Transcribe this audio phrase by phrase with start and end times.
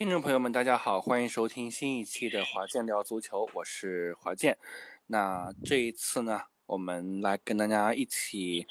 [0.00, 4.56] 听众朋友们，大家好，欢迎收听新一期的华健聊足球，我是华健。
[5.08, 8.66] 那这一次呢，我们来跟大家一起，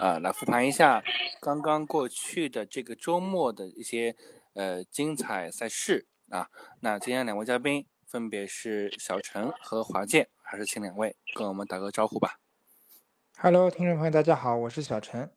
[0.00, 1.00] 呃，来复盘一下
[1.40, 4.16] 刚刚过去的这个周末的一些
[4.54, 6.48] 呃精彩赛事啊。
[6.80, 12.40] 那今天两位嘉宾分别是小陈和华健，还是请两位跟我们打个招呼吧。
[13.38, 15.30] Hello，听众朋友，大家好，我是小陈。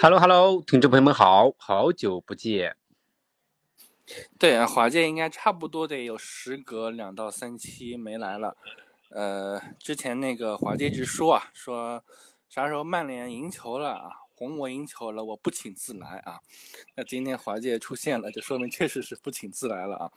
[0.00, 2.76] Hello，Hello，听众朋友们好，好久不见。
[4.38, 8.56] 对啊，华健应该差不多得有时隔两到三期没来了。
[9.10, 12.02] 呃，之前那个华健直说啊，说
[12.48, 16.40] 啥时候曼联赢球了啊，红魔赢球了，我不请自来啊。
[16.94, 20.12] 那今天华健出现了，就说明确实是不请自来了啊。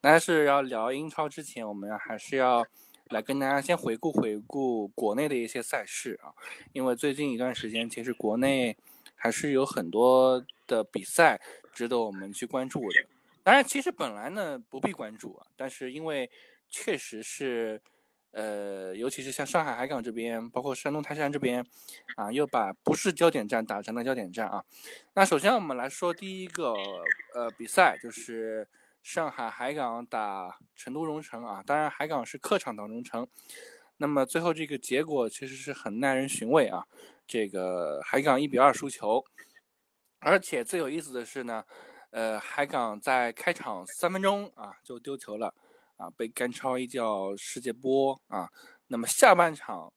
[0.00, 2.66] 但是要聊英超之前，我们还是要
[3.10, 6.32] 来跟大家先回顾回顾国内的一些赛事啊，
[6.72, 8.76] 因为最近一段时间，其实国内
[9.14, 11.40] 还是有很多的比赛
[11.72, 13.06] 值得我们去关注的。
[13.48, 16.30] 当然，其实本来呢不必关注啊，但是因为
[16.68, 17.80] 确实是，
[18.32, 21.64] 呃，尤其是像上海海港这边，包括山东泰山这边，
[22.16, 24.62] 啊，又把不是焦点战打成了焦点战啊。
[25.14, 26.74] 那首先我们来说第一个
[27.34, 28.68] 呃比赛，就是
[29.02, 31.62] 上海海港打成都蓉城啊。
[31.64, 33.26] 当然，海港是客场打蓉城，
[33.96, 36.84] 那么最后这个结果其实是很耐人寻味啊。
[37.26, 39.24] 这个海港一比二输球，
[40.18, 41.64] 而且最有意思的是呢。
[42.10, 45.54] 呃，海港在开场三分钟啊就丢球了，
[45.98, 48.48] 啊，被甘超一脚世界波啊。
[48.86, 49.92] 那么下半场，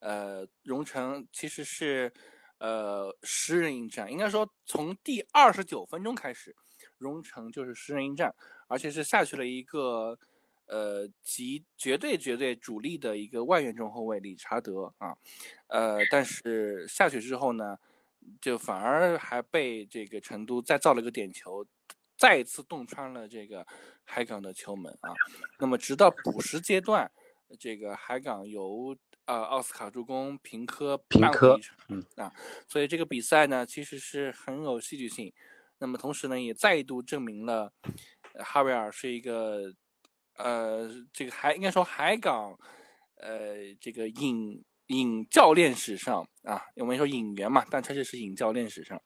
[0.00, 2.12] 呃，荣城其实是
[2.58, 6.54] 呃十人应战，应该说从第二十九分钟开始，
[6.98, 8.34] 荣城就是十人应战，
[8.66, 10.18] 而且是下去了一个
[10.66, 15.16] 呃极绝对绝对主力的一个外援中后卫理查德啊，
[15.68, 17.78] 呃，但是下去之后呢？
[18.40, 21.66] 就反而还被这个成都再造了个点球，
[22.16, 23.66] 再一次洞穿了这个
[24.04, 25.12] 海港的球门啊。
[25.58, 27.10] 那么直到补时阶段，
[27.58, 31.58] 这个海港由呃奥斯卡助攻平科平科
[31.88, 32.32] 嗯啊，
[32.66, 35.32] 所以这个比赛呢其实是很有戏剧性。
[35.78, 37.72] 那么同时呢也再度证明了
[38.40, 39.72] 哈维尔是一个
[40.36, 42.58] 呃这个还应该说海港
[43.16, 44.64] 呃这个引。
[44.88, 49.00] 引教练史上啊，我们说引援嘛，但确实是引教练史上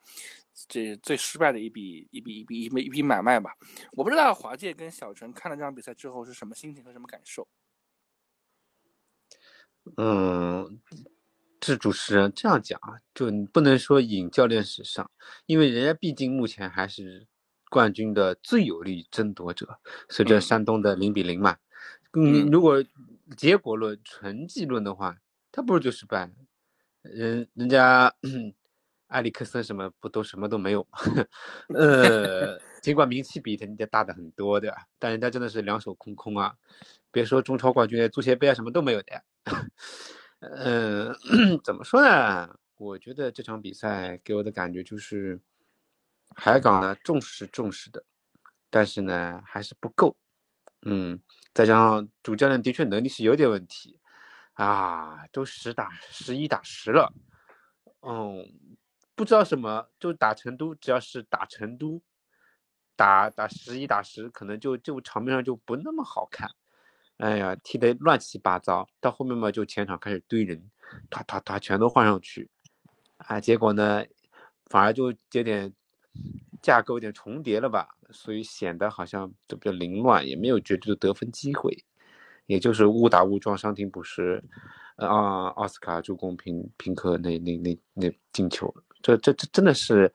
[0.68, 3.52] 这最失败的一笔一笔一笔一笔一笔买卖吧。
[3.92, 7.48] 我不知道华界跟小陈看了这场比赛之后是什么心情和什么感受。
[9.96, 10.80] 嗯，
[11.58, 15.10] 这主持人这样讲啊，就你不能说引教练史上，
[15.46, 17.26] 因为人家毕竟目前还是
[17.70, 21.56] 冠军的最有力争夺者，随着山东的零比零嘛。
[22.12, 22.84] 嗯，如果
[23.36, 25.16] 结果论、成绩论的话。
[25.52, 26.30] 他不如就失败，
[27.02, 28.12] 人人家
[29.08, 30.98] 埃里克森什么不都什么都没有吗？
[31.78, 36.54] 呃，尽管名气比人家大的很多对吧，但人家真的是两手空空啊！
[37.12, 39.22] 别说中超冠军，足协杯啊什么都没有的。
[40.40, 41.14] 嗯
[41.64, 42.56] 怎么说呢？
[42.78, 45.40] 我觉得这场比赛给我的感觉就是，
[46.36, 48.04] 海港呢重视重视的，
[48.70, 50.16] 但是呢还是不够。
[50.86, 51.20] 嗯，
[51.54, 53.98] 再加上主教练的确能力是有点问题。
[54.62, 57.12] 啊，都十打十一打十了，
[58.02, 58.46] 嗯，
[59.16, 62.00] 不知道什么，就打成都，只要是打成都，
[62.94, 66.48] 打打十一打十，可能就就场面上就不那么好看。
[67.16, 70.70] 哎呀，踢得乱七八糟，到后面嘛，就前场开始堆人，
[71.10, 72.48] 他他他全都换上去，
[73.16, 74.04] 啊，结果呢，
[74.66, 75.72] 反而就有点
[76.60, 81.84] 架构有点重叠了吧，所以显得好像就比较凌乱，也没有绝对的得分机会。
[82.52, 84.44] 也就是误打误撞伤停补时，
[84.96, 90.12] 啊，奥斯卡助攻平平克那那那那进球，这这这真的是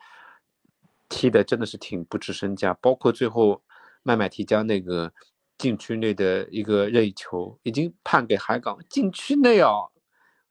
[1.09, 2.75] 踢的真的是挺不值身价。
[2.75, 3.63] 包括最后
[4.03, 5.11] 麦麦提将那个
[5.57, 9.89] 禁区内的一个任意球，已经判给海港禁区内哦，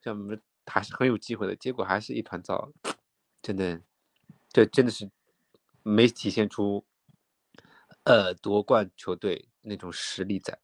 [0.02, 2.72] 像我们还是很有机会的，结果还是一团糟，
[3.40, 3.80] 真的，
[4.50, 5.08] 这真的是
[5.84, 6.84] 没体现出
[8.02, 10.58] 呃夺冠球队那种实力在。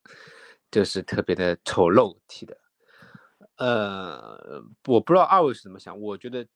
[0.73, 2.57] 就是特别的丑陋踢的，
[3.57, 6.01] 呃，我不知道二位是怎么想。
[6.01, 6.47] 我觉得，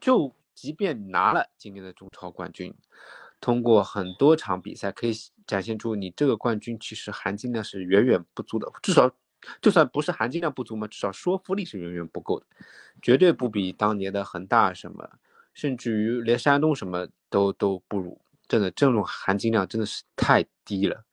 [0.00, 2.74] 就即便拿了今年的中超冠军，
[3.42, 5.12] 通过很多场比赛可以
[5.46, 8.72] 展现出你这个冠军其实含金量是远远不足的。
[8.82, 9.14] 至少，
[9.60, 12.46] 就算不是含金量不足嘛，至少说服力是远远不够的，
[13.02, 15.06] 绝对不比当年的恒大什么，
[15.52, 18.18] 甚至于连山东什么都都不如。
[18.48, 21.04] 真的，这种含金量真的是太低了。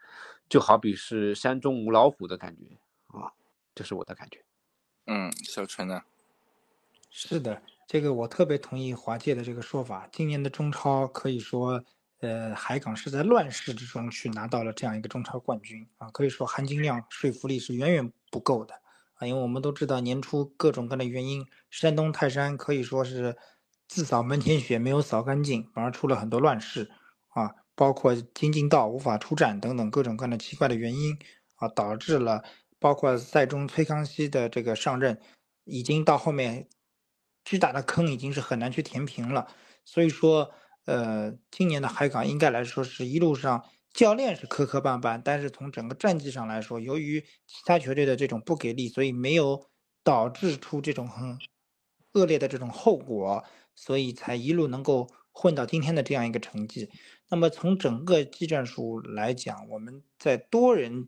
[0.50, 3.32] 就好比是山中无老虎的感觉啊，
[3.76, 4.44] 这是我的感觉。
[5.06, 6.02] 嗯，小陈呢？
[7.12, 10.08] 是的，这个我特别同意华界的这个说法。
[10.12, 11.84] 今年的中超可以说，
[12.20, 18.76] 呃，海港是在乱世之中去拿到了这样一个中超冠军啊，可以说含金量、说服力是远远不够的
[19.16, 23.36] 啊，因为我们都知道年初各种各样的原因，山东泰山可以说是
[23.88, 26.92] 自扫门前雪没有扫干净，反而出了很多乱事
[27.30, 31.18] 啊，包括金敬道无法出战等等各种各样的奇怪的原因
[31.56, 32.44] 啊，导致了
[32.78, 35.18] 包括赛中崔康熙的这个上任，
[35.64, 36.68] 已经到后面
[37.46, 39.48] 巨大的坑已经是很难去填平了，
[39.86, 40.52] 所以说，
[40.84, 49.70] 呃，今年的海港应该来说是一路上教练是磕磕绊绊，但是从整个战绩上来说，由于其他球队的这种不给力，所以没有
[50.04, 51.40] 导致出这种很
[52.12, 53.46] 恶劣的这种后果。
[53.76, 56.90] 所以才一路能够混到今天的这样一个成绩。
[57.30, 61.08] 那么从整个技战术来讲，我们在多人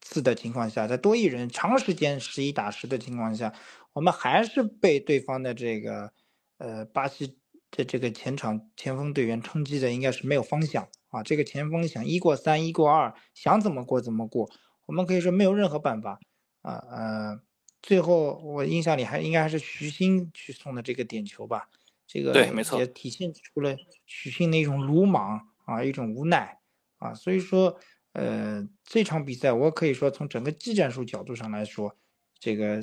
[0.00, 3.54] 次的情况下，在多一人长时间十一打十的情况下，
[3.92, 6.12] 我们还是被对方的这个
[6.58, 7.38] 呃巴西
[7.70, 11.22] 的这个前场前锋队员冲击的，应该是没有方向啊。
[11.22, 14.50] 这个前锋想一过三，一过二，想怎么过怎么过，
[14.86, 16.18] 我们可以说没有任何办法
[16.62, 17.40] 啊呃。
[17.80, 21.68] 最后我印象里还应该还是徐新去送的这个点球吧。
[22.06, 23.76] 这个对，没错，也体现出了
[24.06, 26.58] 徐昕的一种鲁莽啊，一种无奈
[26.98, 27.14] 啊。
[27.14, 27.78] 所以说，
[28.12, 31.96] 呃，这场比赛我可以说从整个技战术角度上来说，
[32.38, 32.82] 这个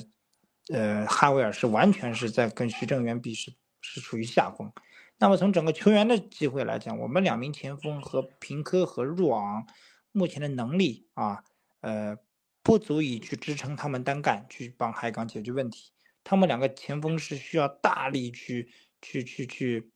[0.72, 4.72] 呃哈维尔是完全是在跟徐正源比是是处于下风。
[5.18, 9.66] 那么从整个球员的机会来讲，我们两名前锋和平科和若昂
[10.12, 11.44] 目前的能力啊，
[11.80, 12.16] 呃，
[12.62, 15.92] 不足以去支撑他们单干去帮海港解决问题。
[16.24, 18.70] 他们两个前锋是需要大力去。
[19.02, 19.90] 去去去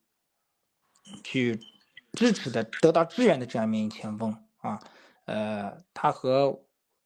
[1.22, 1.60] 去
[2.14, 4.80] 支持的，得到支援的这样一名前锋啊，
[5.26, 6.62] 呃，他和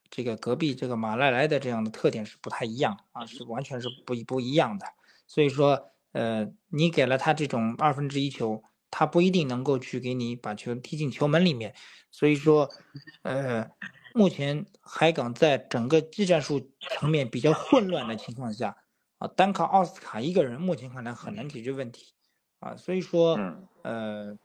[0.09, 4.85] 这个隔壁这个马莱莱的这样的特点是不太一样啊，是完全是不不一样的。
[5.27, 11.75] 所以说，呃，你给了他这种二分之一球，他不一定能够去给你把球踢进球门里面。
[12.11, 12.69] 所以说，
[13.23, 13.69] 呃，
[14.13, 18.77] 目前海港在整个技战术层面比较混乱的情况下。
[19.19, 22.13] 啊，单靠奥斯卡一个人，目前看来很难解决问题，
[22.61, 23.37] 啊，所以说，
[23.83, 24.37] 呃，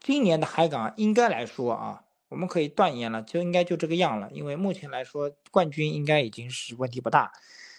[0.00, 7.32] 今年的海港应该来说啊，我们可以断言了，就应该就这个样了，因为目前来说，冠军应该已经是问题不大。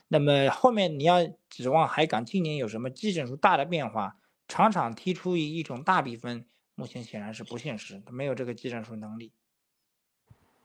[0.07, 4.17] 那么后面你要指望海港今年有什么基准数大的变化，
[4.47, 9.31] 场场踢出一一种大比分，目前显然是不现实，他没有这个技战术能力。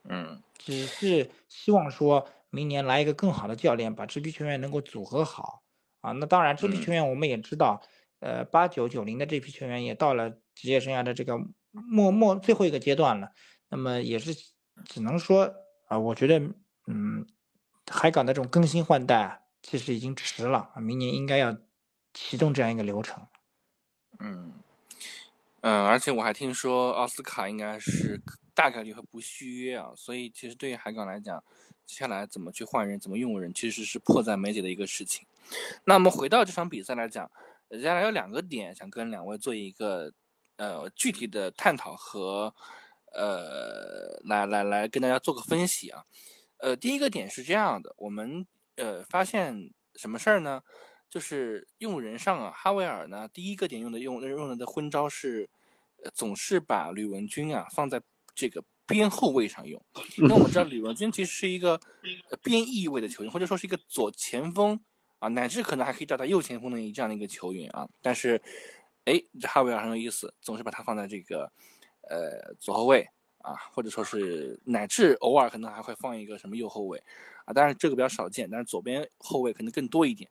[0.04, 2.28] 嗯，只是希望说。
[2.54, 5.62] 明年来一个更好的教练，把这批球员能够组合好
[6.02, 6.12] 啊。
[6.12, 7.80] 那当然，这批球员我们也知道，
[8.20, 11.38] 呃，八九九零的这批球员也到了职业生涯的这个
[11.70, 13.32] 末末最后一个阶段了。
[13.68, 14.34] 那么也是
[14.84, 15.52] 只能说
[15.88, 16.38] 啊，我觉得，
[16.86, 17.26] 嗯，
[17.90, 20.80] 海港的这种更新换代其实已经迟了啊。
[20.80, 21.56] 明年应该要
[22.12, 23.26] 启动这样一个流程。
[24.18, 24.52] 嗯
[25.60, 28.20] 嗯，而且我还听说奥斯卡应该是
[28.54, 31.42] 大概率会不续约啊，所以其实对于海港来讲。
[31.84, 35.26] 接下来怎么去换人，怎么用人，其实是迫在眉睫的一个事情。
[35.84, 37.30] 那我们回到这场比赛来讲，
[37.68, 40.10] 接下来有两个点想跟两位做一个
[40.62, 42.54] 呃具体的探讨和
[43.12, 46.04] 呃来来来跟大家做个分析啊。
[46.58, 48.46] 呃，第一个点是这样的，我们
[48.76, 50.62] 呃发现什么事儿呢？
[51.10, 55.50] 就是用人上啊，哈维尔呢第一个点用的用用的的昏招是，
[56.14, 58.00] 总是把吕文君啊放在
[58.34, 58.62] 这个。
[58.84, 59.80] 边后卫上用，
[60.18, 61.80] 那我们知道吕文君其实是一个
[62.42, 64.78] 边翼位的球员，或者说是一个左前锋
[65.18, 67.88] 啊，乃至可能还可以找到右前锋的这样的一个球员啊。
[68.02, 68.42] 但是，
[69.04, 71.50] 哎，这哈维尔很有意思，总是把他放在这个
[72.08, 77.02] 呃左后卫啊，或者说是乃至偶尔可能还会放一个什么右后卫
[77.44, 77.52] 啊。
[77.52, 80.30] 当然这个比较少见，但是左边后卫可能更多一点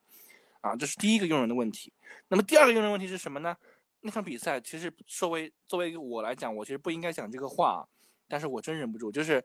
[0.60, 0.74] 啊。
[0.74, 1.92] 这是第一个用人的问题。
[2.28, 3.56] 那么第二个用人问题是什么呢？
[4.00, 7.86] 那场比赛其实作为作为我来讲，我其实不应该讲这个话。
[8.26, 9.44] 但是我真忍不住，就是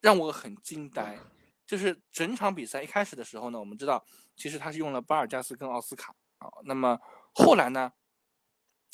[0.00, 1.16] 让我很惊呆。
[1.64, 6.48] 就是整场比赛一开始的时候呢，我们知道其实他是用了巴尔加斯跟奥斯卡啊。
[6.64, 6.98] 那么
[7.32, 7.92] 后来呢，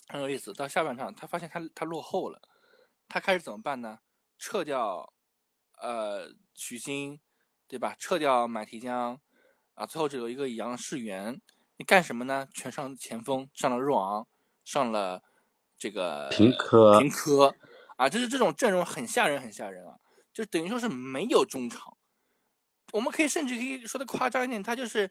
[0.09, 2.41] 很有意思，到下半场他发现他他落后了，
[3.09, 3.99] 他开始怎么办呢？
[4.39, 5.13] 撤掉
[5.79, 7.21] 呃许昕，
[7.67, 7.95] 对吧？
[7.99, 9.21] 撤掉马提江
[9.75, 11.41] 啊，最后只有一个杨世元。
[11.77, 12.47] 你干什么呢？
[12.55, 14.29] 全上前锋，上了若昂，
[14.65, 15.23] 上了
[15.77, 17.55] 这个平科平科。
[17.97, 19.97] 啊，就是这种阵容很吓人，很吓人啊！
[20.33, 21.97] 就等于说是没有中场，
[22.93, 25.09] 我们可以甚至可以说的夸张一点，他就是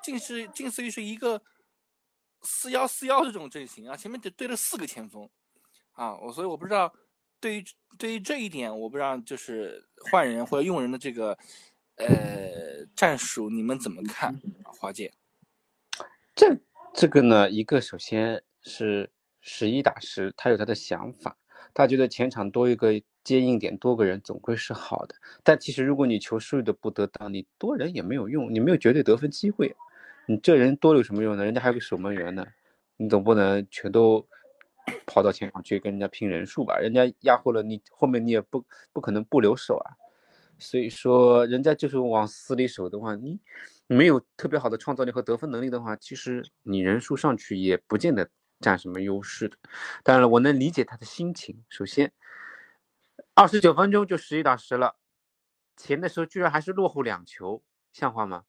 [0.00, 1.42] 近似近似于是一个
[2.42, 5.28] 四幺四幺这种阵型啊，前面得对了四个前锋
[5.92, 6.92] 啊，我所以我不知道
[7.40, 7.64] 对于
[7.98, 11.36] 对于这一点，我不知道就是换人或者用人的这个
[11.96, 14.34] 呃战术，你们怎么看？
[14.64, 15.12] 华姐，
[16.34, 16.58] 这
[16.94, 19.10] 这个呢，一个首先是。
[19.40, 21.38] 十一打十，他有他的想法，
[21.72, 25.14] 他觉得前场多一个接应点，多个人总归是好的。
[25.42, 29.74] 但其实如果你球输的不得当，你多人也没有用，你没有绝对得分机会，
[30.28, 31.42] 你这人多有什么用呢？
[31.42, 32.46] 人家还有个守门员呢，
[32.98, 34.28] 你总不能全都
[35.06, 36.76] 跑到前场去跟人家拼人数吧？
[36.76, 39.96] 人家压后了，你后面你也不不可能不留手啊。
[40.58, 43.40] 所以说，人家就是往死里守的话，你
[43.86, 48.28] 没有特别好的创造力和得分能力的话，其实你人数上去也不见得
[48.60, 49.56] 占什么优势的。
[50.02, 51.64] 当然了，我能理解他的心情。
[51.70, 52.12] 首先，
[53.32, 54.96] 二十九分钟就十一打十了，
[55.74, 57.62] 前的时候居然还是落后两球，
[57.94, 58.44] 像话吗？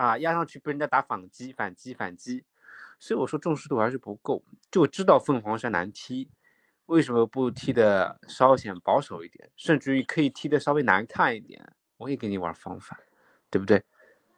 [0.00, 2.42] 啊，压上去被人家打反击，反击，反击。
[2.98, 6.30] 所以我说重视度还是不够，就知道凤凰山难踢。
[6.86, 11.74] 为什么不踢的稍显保守一点，甚至于可以踢的稍微难看一点？
[11.98, 12.98] 我也给你玩方法，
[13.50, 13.84] 对不对？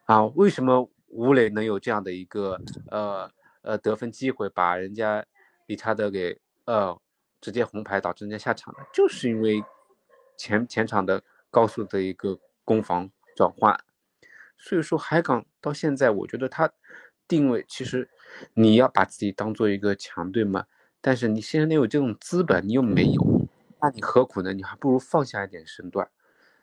[0.07, 5.25] 啊，为什么吴磊能有这样的一个呃呃得分机会，把人家
[5.67, 7.01] 理查德给呃
[7.41, 8.81] 直接红牌导致人家下场呢？
[8.93, 9.63] 就是因为
[10.37, 13.79] 前前场的高速的一个攻防转换。
[14.59, 16.71] 所以说海港到现在，我觉得他
[17.27, 18.11] 定位其实
[18.53, 20.67] 你要把自己当做一个强队嘛。
[21.01, 23.49] 但是你现在有这种资本，你又没有，
[23.81, 24.53] 那你何苦呢？
[24.53, 26.11] 你还不如放下一点身段，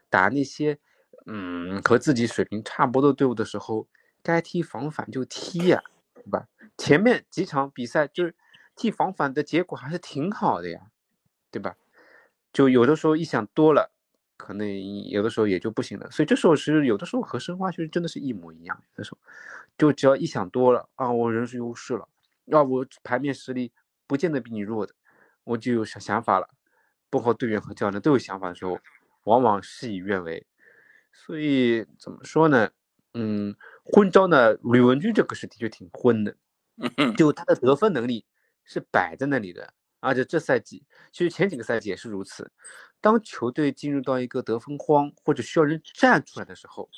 [0.09, 0.77] 打那些
[1.25, 3.87] 嗯和自己水平差不多的队伍的时候，
[4.21, 5.81] 该踢防反就踢呀，
[6.13, 6.47] 对吧？
[6.77, 8.35] 前面几场比赛就是
[8.75, 10.91] 踢防反的结果还是挺好的呀，
[11.51, 11.75] 对吧？
[12.53, 13.91] 就有的时候一想多了，
[14.39, 14.65] 可能
[15.09, 16.09] 有的时候也就不行了。
[16.09, 19.17] 所以这时候其实有的时候和申花其实真的是一模一样，有的时候
[19.77, 22.07] 就只要一想多了啊，我人数优势了，
[22.51, 23.73] 啊，我牌面实力。
[24.07, 24.95] 不见得比你弱的，
[25.43, 26.49] 我就有想想法了。
[27.11, 28.79] 包括队员和教练都有想法的时候，
[29.25, 30.47] 往往事与愿违。
[31.13, 32.71] 所以怎么说呢？
[33.13, 34.53] 嗯，昏招呢？
[34.63, 36.35] 吕文君这个是的确挺昏的，
[37.15, 38.25] 就他的得分能力
[38.63, 39.75] 是摆在那里的。
[39.99, 42.51] 而且这赛季，其实前几个赛季也是如此。
[43.01, 46.89] 当球队进入到一个得分荒或者需要人站出来的时候，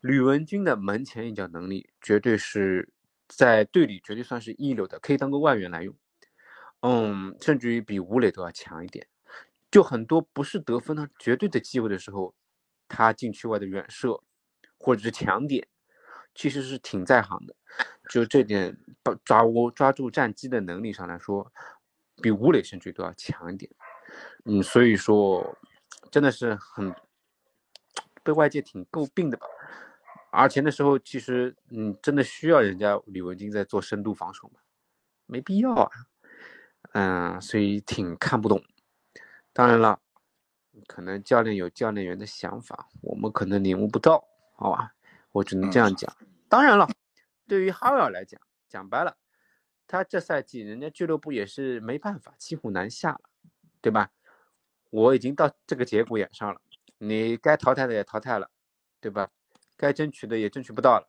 [0.00, 2.88] 吕文君的门前一脚能力绝对是
[3.28, 5.94] 在队里绝对算是一流的，可以当个外援来用。
[6.80, 9.06] 嗯，甚至于比吴磊都要强一点。
[9.70, 12.34] 就很多不是得分的绝对的机会的时候，
[12.88, 14.22] 他禁区外的远射
[14.78, 15.66] 或者是抢点，
[16.34, 17.54] 其实是挺在行的。
[18.10, 21.52] 就这点把抓握抓住战机的能力上来说，
[22.20, 23.70] 比吴磊甚至都要强一点。
[24.44, 25.56] 嗯，所以说
[26.10, 26.94] 真的是很
[28.22, 29.46] 被外界挺诟病的吧。
[30.30, 34.60] 而且那时候，其实嗯，真的需要人家李文金在做深度防守吗？
[35.26, 35.90] 没必要啊。
[36.92, 38.62] 嗯，所以挺看不懂。
[39.52, 40.00] 当然了，
[40.86, 44.26] 可能教练有教练员的想法，我们可能领悟不到，
[44.56, 44.94] 好吧？
[45.32, 46.14] 我只能这样讲。
[46.48, 46.88] 当然了，
[47.46, 49.16] 对于哈维尔来讲，讲白了，
[49.92, 53.20] 他这赛季人家俱乐部也是没办法，骑虎难下了，
[53.82, 54.10] 对吧？
[54.88, 56.58] 我已经到这个节骨眼上了，
[56.96, 58.50] 你该淘汰的也淘汰了，
[59.02, 59.30] 对吧？
[59.76, 61.06] 该争取的也争取不到了，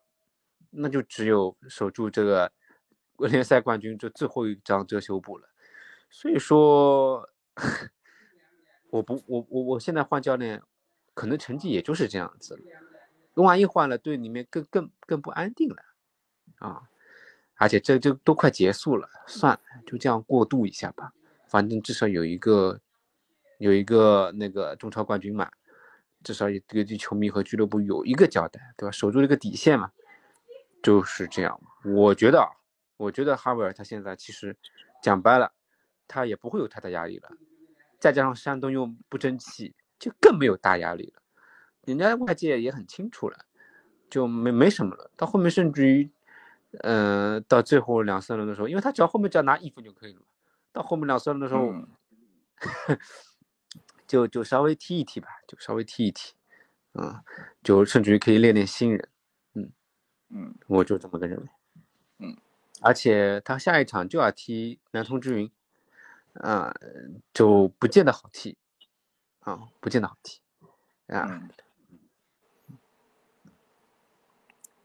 [0.70, 2.52] 那就只有守住这个
[3.20, 5.48] 联赛冠军这最后一张遮羞布了。
[6.10, 7.30] 所以说，
[8.90, 10.62] 我不，我我我现在换教练，
[11.13, 12.62] 可能成绩也就是这样子了。
[13.36, 15.78] 万一换了，队里面更更更不安定了
[16.58, 16.90] 啊！
[17.63, 21.13] 而且这这都快结束了，算了，就这样过渡一下吧。
[21.48, 22.77] 反正至少有一个
[23.58, 25.50] 有一个那个中超冠军嘛，
[26.25, 28.91] 至少也对球迷和俱乐部有一个交代，对吧？
[28.91, 29.89] 守住这个底线嘛，
[30.84, 31.58] 就是这样。
[31.86, 32.46] 我觉得，
[32.98, 34.55] 我觉得哈维尔他现在其实
[35.01, 35.53] 讲白了。
[36.05, 37.29] 他也不会有太大压力了，
[37.98, 41.22] 再加上山东又不争气，就更没有大压力了。
[41.86, 43.38] 人家外界也很清楚了，
[44.10, 45.10] 就没没什么了。
[45.15, 46.12] 到后面甚至于，
[46.82, 50.25] 嗯，到最后两三轮的时候，因为他只要后面只要拿一分就可以了嘛。
[50.72, 51.74] 到后面两三轮的时候，
[54.08, 56.34] 就就稍微踢一踢吧，就稍微踢一踢，
[56.94, 57.24] 啊，
[57.63, 59.10] 就甚至于可以练练新人。
[59.53, 59.72] 嗯
[60.30, 61.46] 嗯，我就这么个认为。
[62.20, 62.38] 嗯，
[62.82, 65.51] 而且他下一场就要踢南通之云。
[66.42, 66.74] 啊，
[67.32, 68.58] 就不见得好踢，
[69.42, 70.42] 啊，不见得好踢，
[71.06, 71.48] 啊，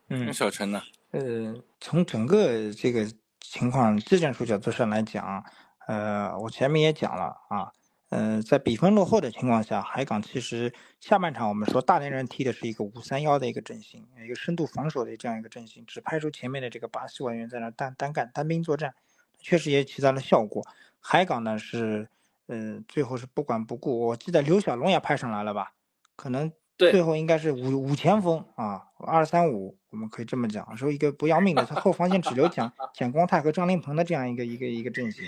[0.09, 0.83] 嗯，小陈呢？
[1.11, 3.07] 呃，从整个这个
[3.41, 5.43] 情况技战术角度上来讲，
[5.87, 7.73] 呃，我前面也讲了啊，
[8.11, 18.95] 呃，在比分落后的情况下，海港其实下半场我们说大连人踢的是一个五三幺的一个阵型，一个深度防守的这样一个阵型，只派出前面的这个巴西外援在那单单干单兵作战，
[19.39, 20.67] 确实也起到了效果。
[21.01, 22.11] 海港呢是，
[22.49, 23.99] 呃，最后是不管不顾。
[24.09, 25.73] 我记得刘小龙也派上来了吧？
[26.17, 35.25] 可能最后应该是五五前锋啊，二三五，我们可以这么讲，说一个不要命的，他后防线只留蒋蒋光太和张林鹏的这样一个一个一个阵型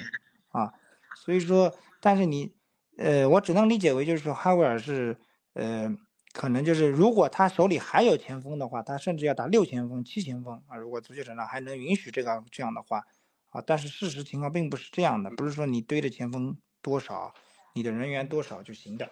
[0.50, 0.72] 啊，
[1.16, 2.54] 所以说，但是你，
[2.96, 5.18] 呃，我只能理解为就是说哈维尔是，
[5.54, 5.92] 呃，
[6.32, 10.76] 可能就是如果他手里还有前锋的话，他甚至要打六前锋、七前锋啊。
[10.76, 13.04] 如果足球场上还能允许这个这样的话，
[13.50, 17.34] 啊，但是事实情况并不是这样的，不是说你堆的前锋多少，
[17.74, 19.10] 你的人员多少就行的。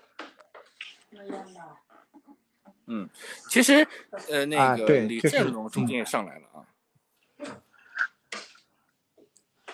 [2.88, 3.08] 嗯，
[3.48, 3.86] 其实，
[4.30, 6.64] 呃，那啊个李振龙中间也上来了啊。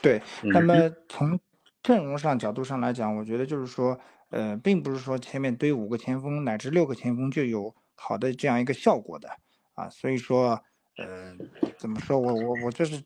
[0.02, 1.40] 对，那嗯么从
[1.82, 3.98] 阵容上角度上来讲，我觉得就是说，
[4.30, 9.30] 呃，并不是说前面堆五个前锋乃至六个前锋就有好的这样一个效果的
[9.74, 10.62] 啊，所以说，
[10.96, 11.36] 呃，
[11.78, 13.02] 怎么说我我我就是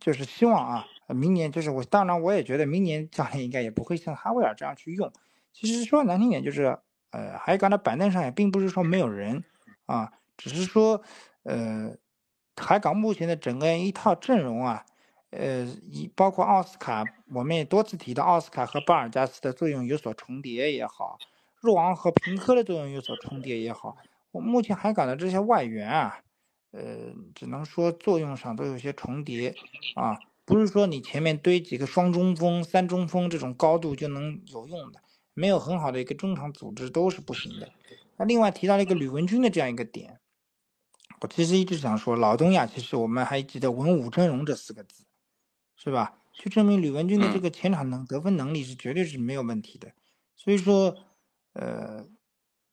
[0.00, 5.12] 就是希望啊，呃明年就是我当然我也觉得明年教练应该也不会像哈维尔这样去用。
[5.52, 6.78] 其实说难听点就是，
[7.10, 9.44] 呃，海港的板凳上也并不是说没有人
[9.86, 11.02] 啊，只是说，
[11.44, 11.96] 呃，
[12.56, 14.84] 海港目前的整个一套阵容啊。
[15.32, 21.20] 呃，一包括奥斯卡，我们也多次提到奥斯卡和巴尔加斯的作用有所重叠也好，
[21.60, 23.96] 若昂和平科的作用有所重叠也好，
[24.32, 26.18] 我目前海港的这些外援啊，
[26.72, 26.82] 呃，
[27.32, 29.54] 只能说作用上都有些重叠
[29.94, 35.00] 啊，不是说你前面堆几个双中锋、三中锋这种高度就能有用的，
[35.40, 37.68] 没有很好的一个中场组织都是不行的。
[38.16, 40.20] 那另外提到了一个吕文君的这样一个点，
[41.20, 45.04] 我其实一直想说，老东亚其实我们还记得文武峥嵘这四个字。
[45.82, 46.18] 是吧？
[46.34, 49.90] 就证明吕文君的这嗯个前场能得分能力是绝对是没有问题的，
[50.36, 50.94] 所以说，
[51.54, 52.06] 呃，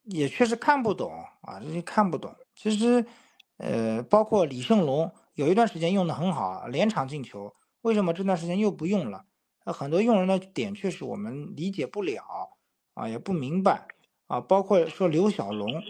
[0.03, 1.09] 也确实看不懂
[1.41, 2.35] 啊，这些看不懂。
[2.53, 3.05] 其实，
[3.59, 9.25] 呃，包括李胜龙有一段时间用的很好，连场进球，为什么这段时间又不用了？
[9.65, 12.56] 那很多用人的点确实我们理解不了
[12.97, 13.87] 啊，也不明白
[14.27, 14.41] 啊。
[14.41, 15.83] 包括说刘小龙，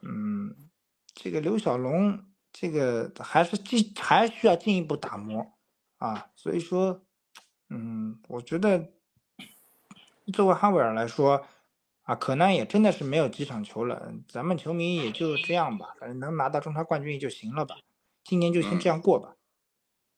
[0.00, 0.70] 嗯，
[1.14, 5.52] 这个刘小龙这个还是进还需要进一步打磨。
[5.98, 7.02] 啊，所以说，
[7.70, 8.92] 嗯，我觉得
[10.30, 11.46] 作为哈维尔来说，
[12.02, 17.76] 啊，可能也真的是没有几场球了，咱们球迷也就这样吧，反正能拿到中超冠军也就行了吧，
[18.22, 19.36] 今年就先这样过吧。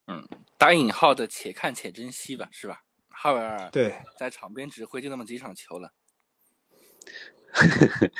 [0.07, 0.27] 嗯
[0.57, 2.83] 打引号的“且看且珍惜”吧，是吧？
[3.07, 5.93] 哈维尔对，在场边指挥就那么几场球了。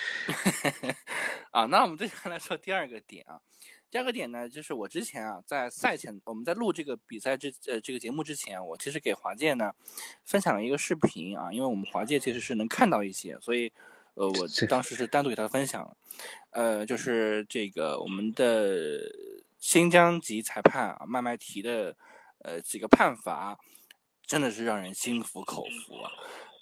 [1.51, 3.39] 啊，那我们接下来说第二个点啊。
[3.91, 9.73] 第二个点呢，就是我之前啊，在赛前我们在录这个比赛之呃这个节目之前，我其实给华界呢
[10.23, 13.73] 分享了一个视频啊，因为我们华界其实是能看到一些，所以
[14.13, 15.97] 呃我当时是单独给他分享了，
[16.51, 19.01] 呃就是这个我们的
[19.57, 21.97] 新疆籍裁判啊麦麦提的
[22.43, 23.57] 呃几个判罚，
[24.21, 26.11] 真的是让人心服口服啊。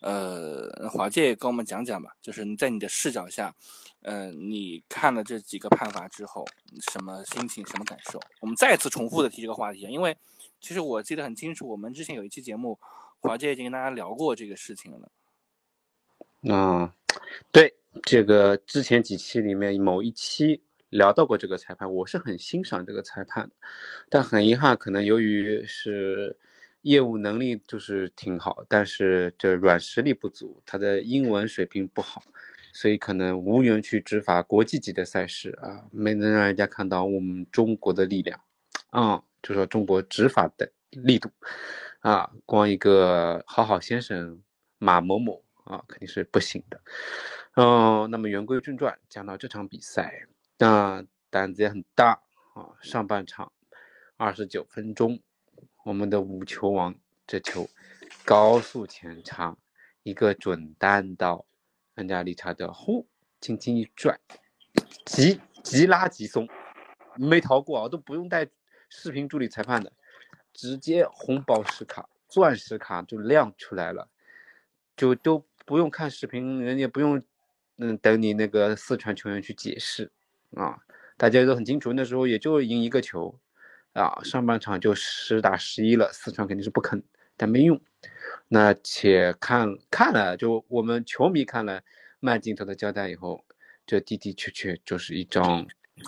[0.02, 3.54] 呃，华界跟我们讲讲吧，就是你在你的视角下，
[4.02, 6.46] 呃，你看了这几个判罚之后，
[6.92, 8.20] 什么心情，什么感受？
[8.40, 10.16] 我们再次重复的提这个话题，因为
[10.62, 12.80] 其实我记得很清楚，我们之前有一期节目，
[13.20, 16.54] 华界已经跟大家聊过这个事情了。
[16.54, 16.94] 啊，
[17.52, 23.50] 对，这个之前几期里面某一期聊到过这个裁判，我是很欣赏这个裁判，
[24.10, 26.38] 但很遗憾，可能由于是
[26.82, 32.24] 业务能力就是挺好，但是这软实力不足，他的英文水平不好，
[32.74, 38.40] 所以可能无缘去执法国际级的赛事啊，没能让人家看到我们中国的力量，
[38.90, 41.30] 啊，就说中国执法的力度，
[42.00, 44.42] 啊，光一个好好先生
[44.78, 45.44] 马某某。
[45.68, 46.80] 啊，肯定是不行的。
[47.58, 50.26] 嗯，那么言归正传，讲到这场比赛，
[50.58, 52.22] 那胆子也很大
[52.54, 52.72] 啊。
[52.80, 53.52] 上半场
[54.16, 55.20] 二十九分钟，
[55.88, 56.94] 我们的五球王
[57.26, 57.70] 这球
[58.26, 59.56] 高速前插，
[60.04, 61.46] 一个准单刀，
[61.96, 63.08] 人家理查德呼
[63.40, 64.20] 轻轻一拽，
[65.06, 66.46] 急急拉急松，
[67.16, 68.50] 没逃过啊，都不用带
[68.90, 69.94] 视频助理裁判的，
[70.52, 74.10] 直接红宝石卡、钻石卡就亮出来了，
[74.98, 75.46] 就都。
[75.66, 77.22] 不用看视频，人家不用，
[77.76, 80.10] 嗯，等你那个四川球员去解释，
[80.56, 80.80] 啊，
[81.18, 83.38] 大家都很清楚，那时候也就赢一个球，
[83.98, 87.04] 啊，上半场就十打十一了，四川肯定是不肯，
[87.36, 87.82] 但没用。
[88.48, 91.82] 那且看看了，就我们球迷看了
[92.20, 93.44] 慢镜头的交代以后，
[93.88, 95.66] 这的的确确就是一张，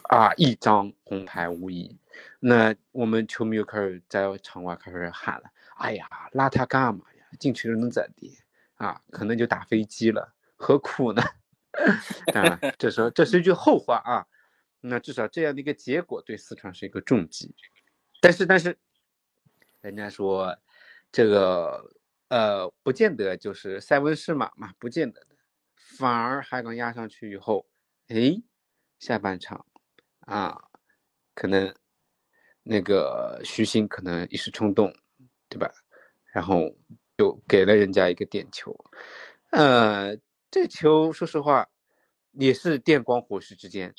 [0.09, 1.97] 啊，一张红牌无疑。
[2.39, 7.25] 那我们球迷又开始在场外开始喊了，哎呀，拉他干嘛呀？
[7.39, 8.37] 进去了能咋地？
[8.75, 11.23] 啊，可能就打飞机了，何苦呢？
[12.33, 14.25] 当然，这时候这是一句后话啊。
[14.81, 17.53] 那至少这样的一个结果对四川是一个重击。
[18.19, 18.77] 但是，但是，
[19.81, 20.57] 人家说
[21.11, 21.89] 这个
[22.29, 25.35] 呃，不见得就是塞翁失马嘛，不见得的。
[25.97, 27.65] 反而海港压上去以后，
[28.07, 28.41] 哎，
[28.99, 29.65] 下半场
[30.21, 30.61] 啊，
[31.33, 31.73] 可能
[32.63, 34.93] 那个徐新可能一时冲动，
[35.49, 35.71] 对吧？
[36.33, 36.75] 然后。
[37.19, 38.73] 就给了人家一个点球。
[39.49, 40.15] 呃，
[40.49, 41.67] 这球说实话
[42.31, 43.93] 也是电光火石之间，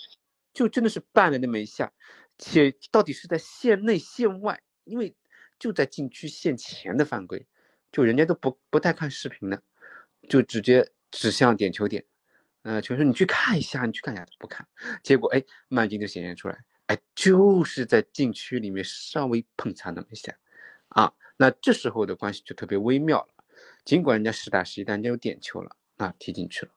[0.55, 1.93] 就真的是绊了那么一下，
[2.41, 5.15] 且到底是在线内线外，因为
[5.59, 7.47] 就在禁区线前的犯规，
[7.93, 9.63] 就人家都不不带看视频的，
[10.29, 12.05] 就直接指向点球点。
[12.63, 14.67] 呃，球说你去看一下，你去看一下，不看，
[15.03, 20.37] 结果哎，慢镜就显现出来，哎，就是在禁区里面稍微碰擦那么一下，
[20.89, 23.29] 啊，那这时候的关系就特别微妙了。
[23.85, 26.73] 尽管人家实打实，但人家有点球了，啊，踢进去了，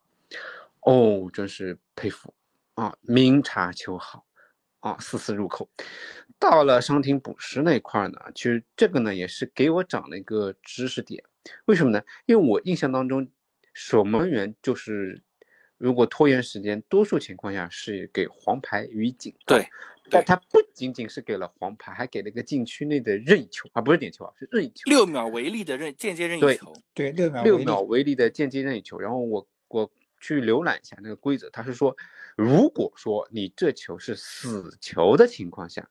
[0.82, 2.34] 哦，真是佩服
[2.76, 4.26] 啊，明察秋毫，
[4.84, 5.67] 啊，丝丝入扣。
[6.38, 11.24] 到了伤停补时那块呢，其实这个呢也是给我长了一个知识点，
[11.65, 12.04] 为什么呢？
[12.26, 13.28] 因为我印象当中，
[13.74, 15.24] 守门员就是。
[15.76, 19.36] 如果拖延时间，多数情况下是给黄牌与警。
[19.46, 19.67] 对，
[20.10, 24.84] 但他不仅仅是给了黄牌，还给了一个禁区内的任意球啊，不是点球啊，是任意球。
[24.86, 26.72] 六秒违例的任间接任意球。
[26.93, 28.98] 对，六秒六秒违例的间接任意球。
[28.98, 29.91] 然后我我
[30.22, 31.93] 去浏览一下那个规则，他是说，
[32.36, 35.89] 如果说你这球是死球的情况下，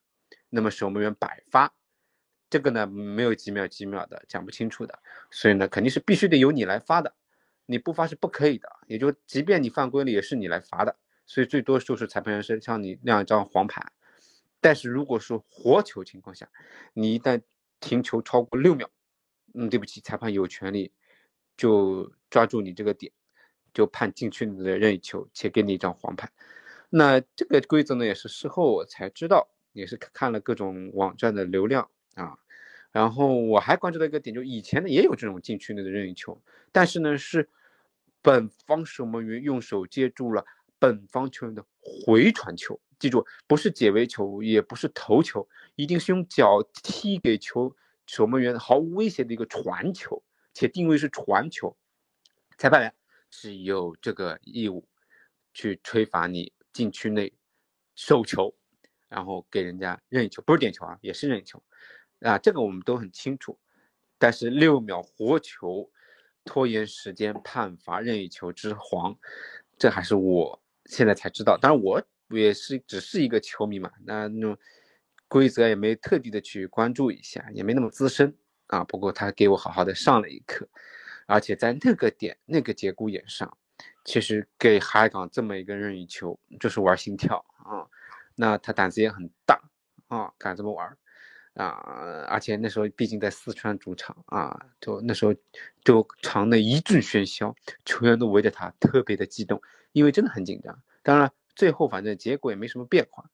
[0.48, 1.74] 那么守门员百发。
[2.50, 4.98] 这个呢没有几秒几秒的讲不清楚的，
[5.30, 7.14] 所以呢肯定是必须得由你来发的。
[7.64, 13.82] 你不发是不可以的，也就即便你犯规了，也是你来罚的，所以最多就是裁判员是像你那样一张黄牌。
[14.60, 16.46] 但是如果说活球情况下，
[16.92, 17.40] 你一旦
[17.80, 18.90] 停球超过六秒，
[19.54, 20.92] 嗯，对不起，裁判有权利
[21.56, 23.10] 就抓住你这个点，
[23.72, 26.30] 就判禁区内的任意球，且给你一张黄牌。
[26.90, 32.38] 那这个规则呢，也是事后我才知道，也是看了各种网站的流量啊。
[32.90, 36.38] 然后我还关注到一个点，就以前呢也有这种禁区内的任意球，
[36.70, 37.48] 但是呢是
[38.20, 40.44] 本方守门员用手接住了
[40.78, 47.74] 本方球员的回传球，记住不是解围球，也不是头球，一定是用脚踢给球
[48.06, 51.74] 守门员毫无威胁的一个传球，且定位是传球，
[52.58, 52.94] 裁判员
[53.32, 54.86] 是有这个义务
[55.52, 57.32] 去吹罚你禁区内
[57.96, 58.54] 手球，
[59.08, 61.60] 然后给人家任意球，不是点球啊，也是任意球。
[62.20, 63.58] 啊，这个我们都很清楚，
[64.18, 65.90] 但是六秒活球
[66.44, 69.18] 拖延时间判罚任意球之黄，
[69.76, 71.58] 这还是我现在才知道。
[71.60, 74.56] 当然，我也是只是一个球迷嘛，那那
[75.26, 78.36] 规则也没特地的去关注一下，也没那么资深
[78.68, 78.84] 啊。
[78.84, 80.68] 不过他给我好好的上了一课，
[81.32, 83.56] 而且在那个点那个节骨眼上，
[84.04, 87.88] 其实给海港这么一个任意球就是玩心跳啊，
[88.34, 89.58] 那他胆子也很大
[90.08, 90.96] 啊，敢这么玩。
[91.54, 91.68] 啊，
[92.28, 95.34] 而且那时候毕竟在四川主场啊，就那时候
[95.84, 99.60] 就场内一阵喧嚣，球员都围着他，特别的激动，
[99.92, 100.78] 因为真的很紧张。
[101.02, 103.30] 当然，最后反正结果也没什么变化，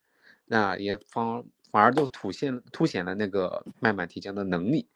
[0.46, 4.88] 那也方反而都凸显凸显了那个慢慢提江的能力。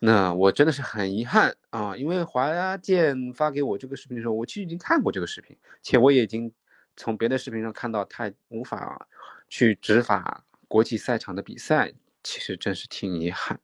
[0.00, 6.52] 那我真的是很遗憾啊，因为华健发给我这个视频的时候，我其实已经看过这个视频，且我也已经
[6.96, 9.06] 从别的视频上看到他无法
[9.48, 11.92] 去执法国际赛场的比赛。
[12.22, 13.58] 其实真是挺遗憾，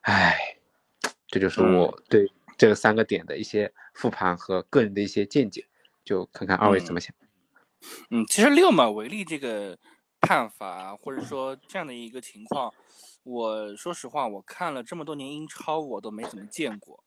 [0.00, 0.56] 唉，
[1.26, 5.66] 这就是我对这三个点的一些复盘和个人的一些见解，
[6.02, 7.14] 就看看二位怎么想。
[8.08, 9.78] 嗯，其实六秒违例这个
[10.18, 12.72] 判罚，或者说这样的一个情况，
[13.24, 17.02] 我说实话，我看了这么多年英超，我都没怎么见过，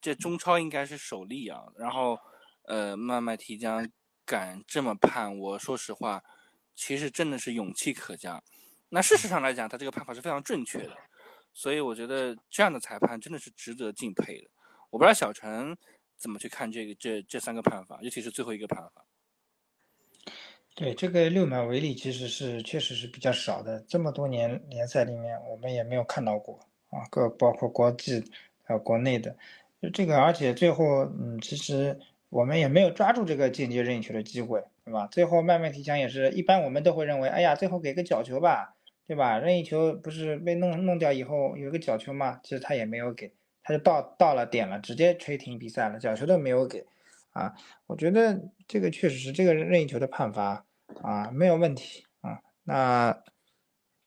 [0.00, 1.64] 这中超应该是首例啊。
[1.76, 2.18] 然后，
[2.62, 3.88] 呃，慢慢提江
[4.24, 6.24] 敢这么判，我说实话，
[6.74, 8.42] 其实真的是勇气可嘉。
[8.88, 10.96] 那事实上来讲，他这个判法是非常正确的，
[11.52, 14.48] 所以我觉得这样的裁判真的是值得敬佩的。
[14.88, 15.76] 我不知道小陈
[16.16, 19.04] 怎么去看这个这这三个判法，尤其是最后一个判法。
[20.74, 26.58] 对这个六秒违例，其实是确实是比较少的，这么多年联赛里面我们也没有看到过
[26.90, 28.24] 啊，各包括国际
[28.64, 29.36] 还有国内的，
[29.82, 35.06] 就这个，而且最后嗯，其实我们也没有抓住这个间接任意球的机会，对吧？
[35.08, 38.74] 最后慢慢提枪也是一般，我们都会认为，哎呀，最后给个角球吧。
[39.06, 39.40] 对吧？
[39.40, 42.38] 任意球不是被弄弄掉以后有一个角球吗？
[42.44, 46.86] 其实他也没有给，他就到到了点了，直接吹停比赛了，角球都没有给，
[47.30, 47.54] 啊，
[47.86, 50.64] 我觉得这个确实是这个任意球的判罚
[51.02, 53.22] 啊没有问题啊，那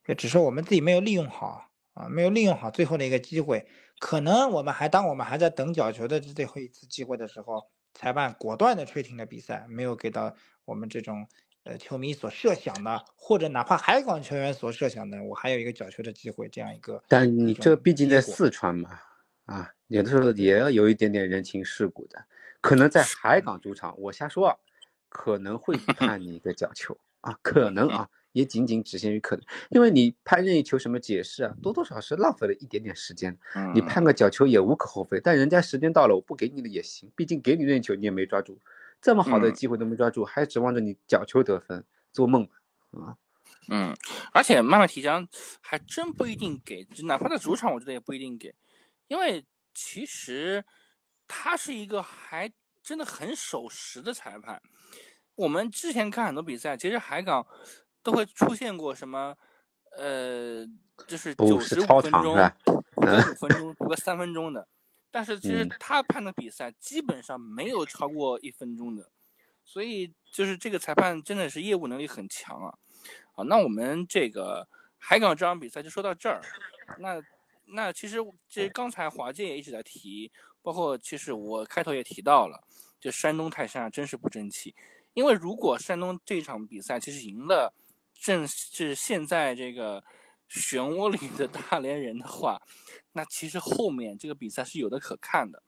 [0.08, 3.68] 也只是我们自己没有利用好啊，没有利用好最后的一个机会，
[4.00, 11.28] 可能我们还当我们还在等角球的最后一次机会的时候，裁判果断的吹停了比赛，没有给到我们这种。
[11.66, 17.02] 呃，球迷所设想的，或者哪怕海港球员所设想的，我还有一个角球的机会，这样一个。
[17.08, 19.00] 但你这毕竟在四川嘛，
[19.46, 22.22] 啊，有的时候也要有一点点人情世故的。
[22.64, 24.58] 可能在海港主场，我瞎说，
[25.10, 33.38] 可能会判你一个角球啊，可能啊，也仅仅只限于可能，因为你判任意球什么解释啊，多多少少浪费了一点点时间。
[33.74, 33.86] 你嗯。
[33.86, 38.58] 判个角球也无可厚非，但人家时间到了，我不给你了也行，毕竟给你任意球你也没抓住，
[39.02, 39.54] 这么好的嗯。
[39.54, 42.54] 机会都没抓住，还指望着你角球得分，做梦吧
[42.92, 43.18] 啊！
[43.70, 43.94] 嗯，
[44.32, 45.28] 而且曼曼提江
[45.62, 48.56] 还真不一定给，就哪怕在主场，我觉得也不一定给，
[49.10, 50.64] 因为其实
[51.28, 54.62] 他是一个还真的很守时的裁判。
[55.36, 57.46] 我们之前看很多比赛，其实海港
[58.04, 59.36] 都会出现过什么，
[59.98, 60.66] 呃，
[61.08, 64.68] 就是九十五分钟长是吧、补个五分钟、补个三分钟的，
[65.10, 69.10] 但是其实嗯他判的比赛基本上没有超过一分钟的，
[69.64, 72.78] 所以就是这个裁判真的是业务能力很强啊。
[73.34, 74.68] 好，那我们这个
[75.00, 76.42] 海港这场比赛就说到这儿。
[77.00, 77.20] 那
[77.66, 80.32] 那其实这刚才华健也一直在提，
[80.64, 82.64] 包括其实我开头也提到了，
[83.00, 84.74] 就山东泰山啊，真是不争气。
[85.14, 87.72] 因为如果山东这场比赛其实赢了，
[88.16, 90.04] 正是现在这个
[90.50, 92.60] 漩涡里的大连人的话，
[93.12, 95.62] 那其实后面这个比赛是有的可看的，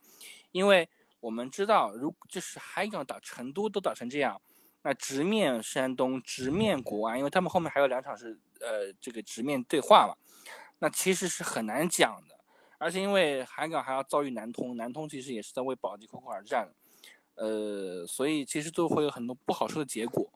[0.51, 4.41] 因为我们知道，如就是海港打成都都打成这样。
[4.81, 10.15] 那直面山东，直面国安，因为他们后面还有两场是呃这个直面对话嘛，
[10.79, 12.34] 那其实是很难讲的。
[12.85, 16.69] 而且因为海港还要遭遇南通，南通其实也是在为保级苦苦而战，
[17.33, 20.31] 呃，所以其实都会有很多不好说的结果。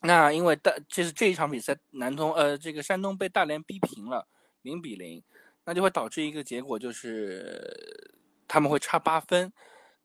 [0.00, 4.26] 那因为大就是这一场比赛，南通呃这个山东被大连逼平了
[4.62, 5.22] 零比零，
[5.66, 8.10] 那就会导致一个结果就是
[8.48, 9.52] 他们会差八分。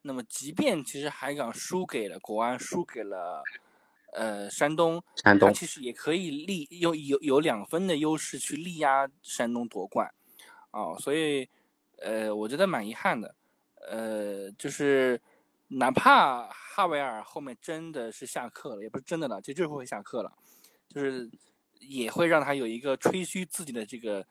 [0.01, 3.41] 那么，即便其实海港输给了国安，输给了
[4.11, 10.13] 呃山东，山东其实也可以力用有有两分的优势去力压山东夺冠，
[10.75, 11.47] 啊、所以
[11.99, 13.33] 呃，我觉得蛮遗憾的，
[13.87, 15.17] 呃，就是
[15.69, 20.29] 哪怕哈维尔后面真的是下课了，也不是真的了，就就是会下课了，
[20.89, 21.31] 就是
[21.79, 24.27] 也会让他有一个吹嘘自己的这个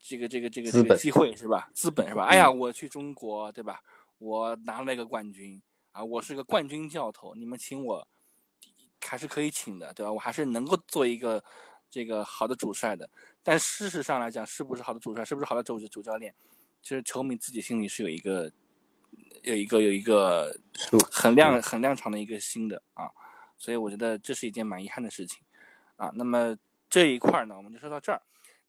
[0.00, 1.70] 这个这个这个这个机会是吧？
[1.72, 2.24] 资本是吧？
[2.24, 3.80] 哎呀，我去中国对吧？
[4.18, 8.08] 我拿了一个冠军啊，我是个冠军教头，你们请我
[9.00, 10.10] 还是可以请的，对吧？
[10.10, 11.44] 我还是能够做一个
[11.88, 13.08] 这个好的主帅的。
[13.44, 16.34] 但事实上来讲，是不是好的主帅，是不是好的主主教练，
[16.82, 18.50] 其实球迷自己心里是有一个
[19.42, 20.58] 有一个有一个
[21.12, 23.08] 很亮很亮长的一个心的啊，
[23.58, 25.42] 所以我觉得这是一件蛮遗憾的事情
[25.96, 26.10] 啊。
[26.14, 26.56] 那么
[26.88, 28.20] 这一块呢，我们就说到这儿。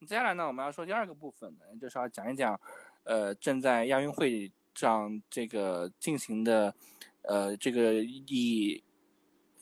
[0.06, 2.60] 接下来呢，我们要说第二个部分呢，就是要讲一讲，
[3.04, 6.76] 呃，正在亚运会上这个进行的，
[7.22, 8.84] 呃，这个以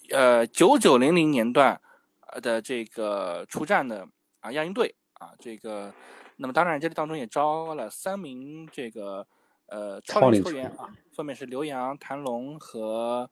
[0.10, 1.80] 呃九九零零年段
[2.28, 4.10] 呃的这个出战的
[4.41, 4.93] 啊亚运队
[5.24, 5.94] 啊，这个，
[6.36, 9.26] 那么当然这里当中也招了三名这个
[9.68, 13.30] 呃超龄球球员啊，分别是刘洋、谭龙和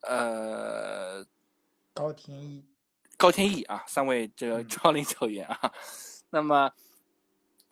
[0.00, 1.22] 呃
[1.92, 2.64] 高天意，
[3.18, 5.72] 高天意啊，三位这个嗯超龄球员啊。
[6.32, 6.72] 那么，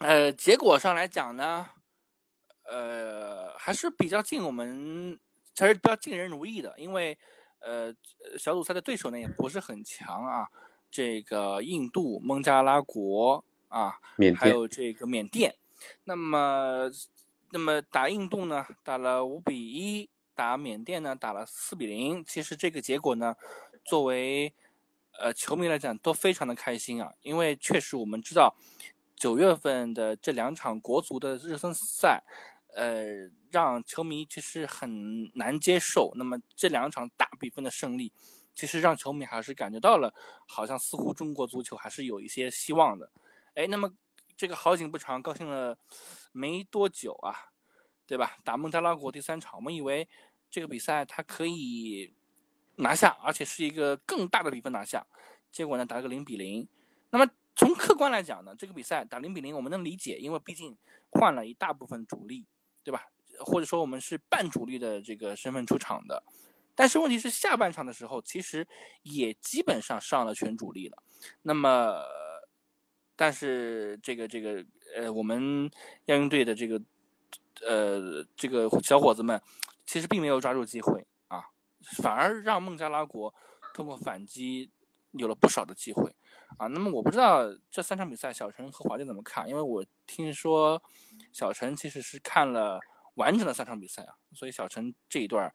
[0.01, 1.67] 呃，结果上来讲呢，
[2.65, 5.19] 呃，还是比较尽我们
[5.57, 7.17] 还是比较尽人如意的，因为
[7.61, 7.95] 呃，
[8.39, 10.47] 小组赛的对手呢也不是很强啊，
[10.91, 13.99] 这个印度、孟加拉国啊，
[14.37, 15.55] 还有这个缅甸。
[16.05, 16.91] 那么，
[17.51, 22.25] 那么打印度呢，打了五比一；打缅甸呢，打了四比零。
[22.25, 23.37] 其实这个结果呢，
[23.85, 24.53] 作为
[25.19, 28.57] 呃球迷来讲都非常的开心啊，因为确实我们知道，
[29.15, 32.23] 九月份的这两场国足的热身赛，
[32.75, 36.13] 呃，让球迷其实很难接受。
[36.17, 38.13] 那么这两场大比分的胜利，
[38.59, 40.13] 其实让球迷还是感觉到了，
[40.45, 43.09] 好像似乎中国足球还是有一些希望的。
[43.55, 43.89] 哎，那么
[44.37, 45.79] 这个好景不长，高兴了
[46.33, 47.53] 没多久啊，
[48.05, 48.37] 对吧？
[48.43, 50.09] 打孟加拉国第三场，我们以为
[50.51, 52.13] 这个比赛他可以
[52.75, 55.07] 拿下，而且是一个更大的比分拿下，
[55.53, 56.69] 结果呢打个零比零。
[57.11, 60.77] 那么从客观来讲呢，这个比赛打零比零我们能理解，因为毕竟
[61.11, 62.45] 换了一大部分主力，
[62.83, 63.07] 对吧？
[63.39, 66.25] 或者说我们是半主力的这个身份出场的。
[66.79, 68.65] 但是问题是下半场的时候，其实
[69.03, 71.03] 也基本上上了全主力了。
[71.43, 72.01] 那么，
[73.17, 74.65] 但是这个这个
[74.95, 75.69] 呃，我们
[76.05, 76.81] 亚运队的这个
[77.67, 79.43] 呃这个小伙子们，
[79.87, 81.43] 其实并没有抓住机会啊，
[82.01, 83.35] 反而让孟加拉国
[83.75, 84.71] 通过反击
[85.11, 86.15] 有了不少的机会
[86.59, 86.69] 啊。
[86.69, 90.81] 那么我不知道这三场比赛小陈和华健怎么看，因为我听说
[91.33, 92.79] 小陈其实是看了
[93.15, 95.53] 完整的三场比赛啊，所以小陈这一段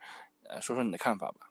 [0.61, 1.49] 说说你的看法吧。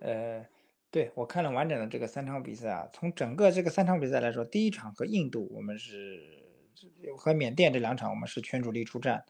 [0.00, 0.46] 呃，
[0.90, 6.42] 对我看了完整的这个三场比赛啊，从整个这个三场比赛来说，第一场和印度我们是
[7.18, 9.24] 和缅甸这两场我们是全主力出战。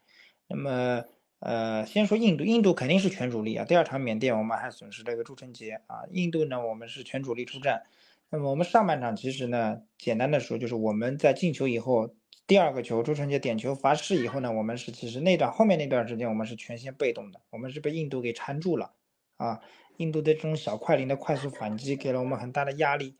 [0.47, 1.05] 那么
[1.41, 3.65] 呃，先说印度，印度肯定是全主力啊。
[3.65, 7.83] 第二场缅甸我们还损失了一个朱晨杰啊，印度呢我们是全主力出战。
[8.29, 12.15] 那么我们上半场其实呢，简单的说就是我们在进球以后，
[12.51, 18.91] 第二个球朱晨杰点球罚失以后呢，我们是其实那段后面那段时间我们是全线被动的，我们是被印度给缠住了
[19.37, 19.61] 啊。
[19.99, 23.15] 印度的这种小快灵的快速反击给了我们很大的压力，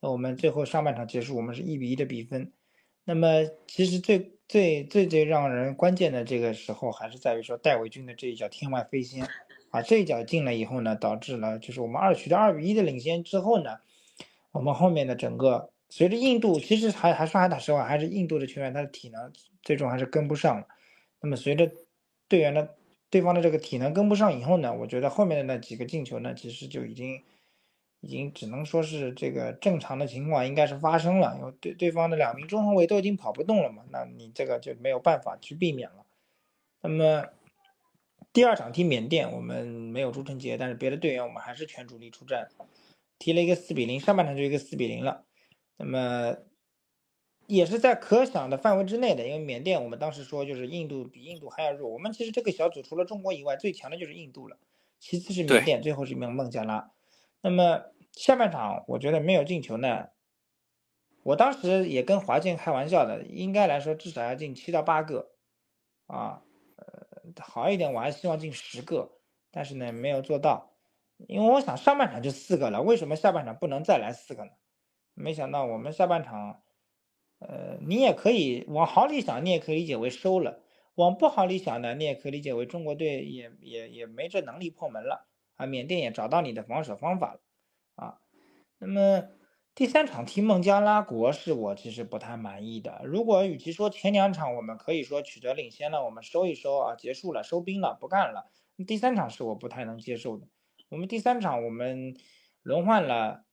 [0.00, 2.52] 那我们最后上半场结束，我们是一比一的比分。
[3.02, 9.26] 那么其实最最最最让人关键的这个时候，还是在于说戴伟军的这一脚天外飞仙，
[9.70, 13.78] 啊，这一脚进了以后呢，导致了就是我们二取得二比一的领先之后呢，
[14.52, 20.66] 我们后面的整个随着印度其实还还说还打实话，还是印度的球员他的体能最终还是跟不上了。
[21.20, 21.70] 那么随着
[22.28, 22.76] 队员的
[23.10, 27.22] 对方的这个体能跟不上以后呢，我觉得后面的那几个进球呢，其实就已经。
[28.02, 36.06] 已经只能说是这个正常的情况应该是发生了，因为对对方的两名中后卫都已经跑不动了嘛，那你这个就没有办法去避免了。
[36.82, 37.24] 那么
[38.32, 42.48] 第二场踢缅甸，我们没有朱晨杰，但是别的队员我们还是全主力出战，
[43.18, 45.24] 踢了一个四比零，上半场就一个四比零了。
[45.76, 46.36] 那么
[47.46, 54.58] 也是在可想的范围之内的，因为缅甸我们当时说就是印度比印度还要弱，我们其实这个小组除了中国以外最强的就是印度了，
[54.98, 56.90] 其次是缅甸，最后是孟孟加拉。
[57.42, 60.08] 那么下半场我觉得没有进球呢，
[61.22, 65.30] 我当时也跟华健开玩笑的，应该来说至少要进七到八个，
[66.06, 66.42] 啊，
[66.76, 69.12] 呃，好一点我还希望进十个，
[69.52, 70.72] 但是呢没有做到，
[71.28, 74.50] 因为我想上半场就四个了，为什么下半场不能再来四个呢？
[75.16, 76.62] 没想到我们下半场，
[77.40, 80.60] 呃，你也可以往好里想，你也可以理解为收了；
[80.94, 85.26] 往不好里想呢，你也可以理解为中国队也也也没这能力破门了。
[85.56, 87.40] 啊，缅甸也找到你的防守方法了，
[87.94, 88.18] 啊，
[88.78, 89.24] 那么
[89.74, 93.00] 第三场踢孟加拉国是我其实不太满意的。
[93.06, 98.50] 如果与其说前两场我们可以说取得领先了，我们收一收啊，结束了，收兵了，不干了。
[98.86, 100.46] 第三场是我不太能接受的。
[100.90, 102.14] 我们第三场我们
[102.62, 103.45] 轮换了，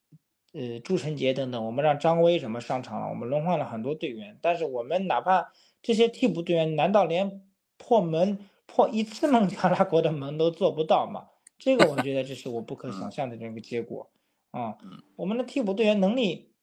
[0.53, 7.41] 呃，朱晨杰等等，我们让张威什么上场了，我们轮换了很多队员，但是我们哪怕这些替补队员，难道连
[7.77, 11.27] 破门破一次孟加拉国的门都做不到吗？
[11.57, 14.11] 这个我觉得这是我不可想象的这个结果
[14.51, 14.77] 啊！
[15.15, 16.53] 我们的替补队员能力，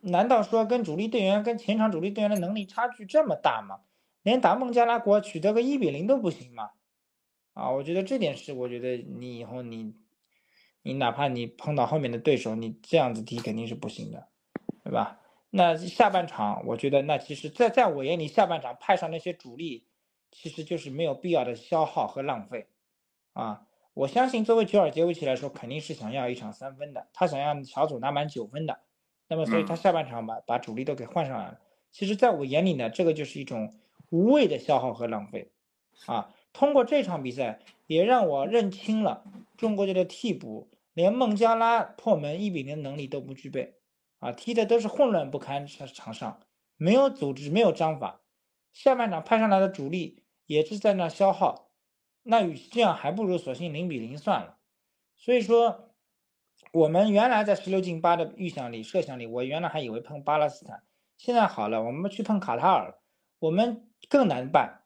[0.00, 3.80] 难道说跟主力队员、跟前场主力队员的能力差距这么大吗？
[4.22, 6.70] 连打孟加拉国取得个一比零都不行吗？
[7.52, 9.94] 啊，我觉得这点是，我觉得你以后你，
[10.86, 14.28] 你哪怕你碰到后面的对手，你这样子踢肯定是不行的，
[14.84, 15.18] 对吧？
[15.50, 19.88] 那下半场，我觉得那其实，在在我眼里，下半场派上那些主力，
[20.30, 22.68] 其实就是没有必要的消耗和浪费，
[23.32, 23.66] 啊。
[23.94, 28.78] 我相信，作为吉尔杰维奇来说，肯定是想要一场三分的，他想要小组拿满九分的。
[29.26, 31.58] 那么，所以他下半场把把主力都给换上来了。
[31.90, 33.74] 其实，在我眼里呢，这个就是一种
[34.10, 35.50] 无谓的消耗和浪费。
[36.06, 39.24] 啊，通过这场比赛，也让我认清了
[39.56, 43.74] 中国队的替补连孟加拉破门一比零能力都不具备，
[44.18, 46.40] 啊，踢的都是混乱不堪，场上
[46.78, 48.22] 没有组织，没有章法。
[48.72, 51.70] 下半场派上来的主力也是在那消耗。
[52.22, 54.56] 那与其这样，还不如索性零比零算了。
[55.18, 55.94] 所以说，
[56.72, 60.82] 我们原来在十六进八的预想里、设想里，我原来还以为碰巴勒斯坦，
[61.18, 62.98] 现在好了，我们去碰卡塔尔，
[63.38, 64.84] 我们更难办。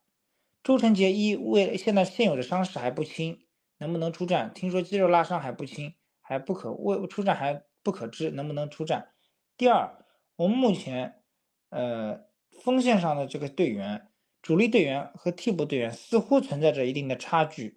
[0.65, 3.47] 朱晨杰一为现在现有的伤势还不轻，
[3.79, 4.53] 能不能出战？
[4.53, 5.95] 听说肌肉拉伤还不轻，
[6.31, 9.09] 还不可未出战还不可知能不能出战。
[9.57, 11.23] 第二，我们目前
[11.69, 12.21] 呃
[12.63, 14.07] 锋线上的这个队员。
[14.43, 17.77] 主力队员和替补队员似乎存在着一定的差距，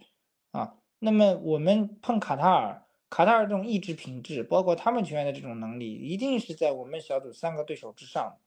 [0.51, 8.37] 啊，那么我们碰卡塔尔，卡塔尔这种意志品质，包括他们球员的这种能力，一定是在我们小组三个对手之上。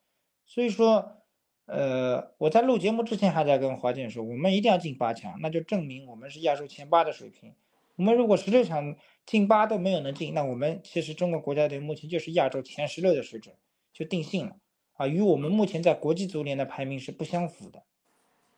[0.46, 1.18] 所以说，
[1.66, 7.54] 呃，我在录节目之前还在跟华健说，我们一定要进八强，那就证明我们是亚洲前八的水平。
[7.96, 13.54] 我们如果十六强进八都没有能进，那我们其实中国国家队目前就是亚洲前十六的水准，
[13.92, 14.56] 就定性了，
[14.94, 17.82] 啊，与我们目前在国际足联的排名是不相符的。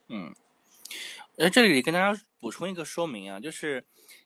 [0.08, 0.34] 嗯，
[1.36, 3.84] 呃，这里跟大家补充一个说明啊，就是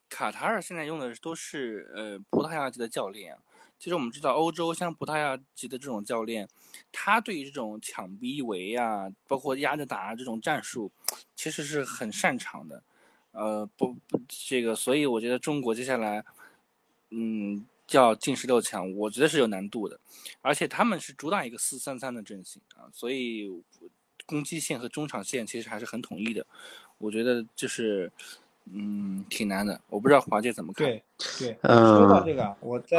[0.08, 3.36] 卡塔尔现在用的都是呃葡萄牙籍的教练。
[3.78, 6.48] 其实我们知道，欧洲像葡萄牙籍的这种教练，
[6.92, 10.92] 他对于这种抢逼围啊，包括压着打这种战术，
[11.34, 12.82] 其实是很擅长的。
[13.33, 16.24] 呃，不不，这个，所以我觉得中国接下来，
[17.11, 19.99] 嗯，要进十六强，我觉得是有难度的。
[20.41, 23.62] 而且他们是主打一个四三三的阵型啊，所以。
[24.24, 26.47] 攻击线和中场线其实还是很统一的，
[26.99, 28.11] 我觉得就是，
[28.72, 29.78] 嗯，挺难的。
[29.89, 30.87] 我不知道华姐怎么看。
[30.87, 31.03] 对
[31.41, 32.97] 对， 说到这个，我再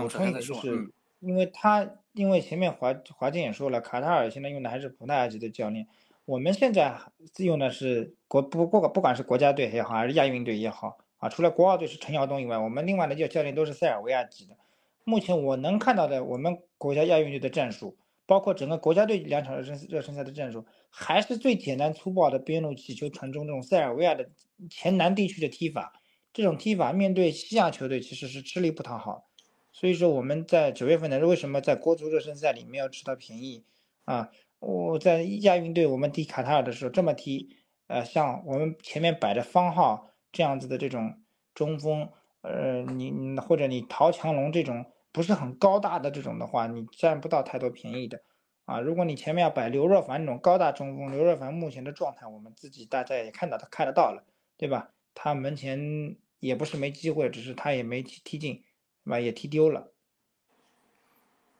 [0.00, 5.86] 补充一点，就是因为他因为前面华华姐也说了，卡塔尔现在用的还是葡萄牙籍的教练，
[6.32, 6.98] 我们现在
[7.40, 14.56] 用的是国不不不管是国家队也好，还是亚运队也好啊，除了国奥队是陈晓东以外，我们另外的教教练都是塞尔维亚籍的。
[15.04, 24.30] 目前我能看到的，我们国家亚运队的战术，包括整个国家队两场热身热身赛的战术，还是最简单粗暴的边路起球传中这种塞尔维亚的
[24.70, 25.92] 前南地区的踢法。
[26.32, 29.26] 这种踢法面对西亚球队其实是吃力不讨好。
[29.70, 33.64] 所以说我们在九月份呢，为什么在国足热身赛里面要吃到便宜
[34.06, 34.30] 啊？
[34.62, 37.56] 我在亚运队我们踢卡塔尔的时候这么踢，
[37.88, 41.20] 呃，像我们前面摆着方浩这样子的这种
[41.52, 42.08] 中锋。
[42.42, 48.20] 呃，你或者你陶强龙这种不是很高大的这种的话，你占不到太多便宜的，
[48.64, 54.24] 啊，如果你前面要摆刘若凡这种高大中锋，刘若凡目前的状态我们自己大家也看到他看得到了，
[54.56, 54.90] 对吧？
[55.14, 58.64] 他门前也不是没机会，只是他也没踢踢进，
[59.04, 59.20] 对吧？
[59.20, 59.92] 也踢丢了。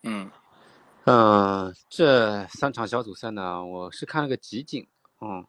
[0.02, 0.32] 嗯，
[1.04, 4.86] 嗯，这三场小组赛呢，我是看了个集锦，
[5.20, 5.44] 嗯，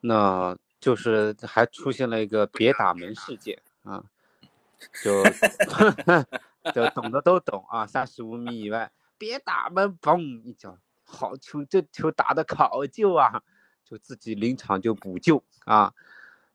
[0.00, 4.04] 那就是还出现了一个别打门事件啊。
[5.02, 5.22] 就
[6.74, 13.42] 就懂的都懂啊，三十五米以外别打门，嘣一脚，好球，这球打的考究啊，
[13.84, 15.92] 就自己临场就补救啊，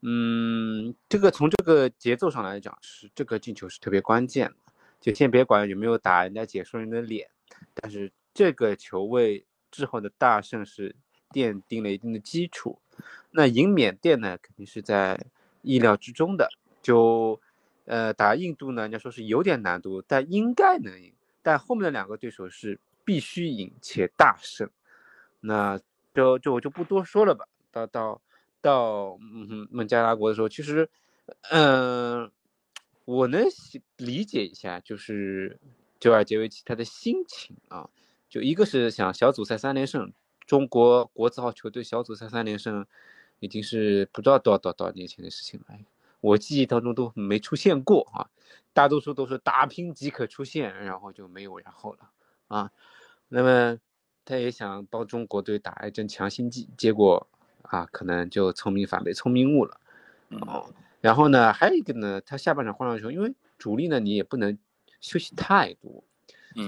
[0.01, 4.55] 嗯，这个从这个节奏上来讲是这个进球是特别关键的，
[4.99, 7.29] 就先别管有没有打人家解说人的脸，
[7.73, 10.95] 但是这个球为之后的大胜是
[11.31, 12.79] 奠定了一定的基础，
[13.31, 15.19] 那赢缅甸呢肯定是在
[15.61, 16.49] 意料之中的，
[16.81, 17.39] 就。
[17.85, 21.11] 呃，打印度呢，人家说是有点难度，但应该能赢。
[21.41, 24.69] 但后面的两个对手是必须赢且大胜，
[25.41, 25.77] 那
[26.13, 27.45] 就就我就不多说了吧。
[27.73, 28.21] 到到
[28.61, 30.89] 到，嗯，孟加拉国的时候，其实，
[31.51, 32.31] 嗯，
[33.03, 33.45] 我能
[33.97, 35.59] 理解一下，就是
[35.99, 37.89] 久尔杰维奇他的心情啊，
[38.33, 40.11] 就一个是想小组赛三连胜，
[40.47, 42.83] 中国国字号球队小组赛三连胜，
[43.37, 45.77] 已经是不知道多少多少多少年前的事情了。
[46.19, 48.25] 我记忆当中都没出现过啊，
[48.73, 52.09] 大多数都是打拼即可出现，然后就没有然后了
[52.47, 52.71] 啊。
[53.27, 53.77] 那么
[54.25, 57.27] 他也想帮中国队打一针强心剂，结果
[57.61, 59.79] 啊，可能就聪明反被聪明误了。
[60.41, 64.57] 哦，然后呢，还有一个呢，他下半场换上球，因为主力呢你也不能
[65.01, 66.03] 休息太多，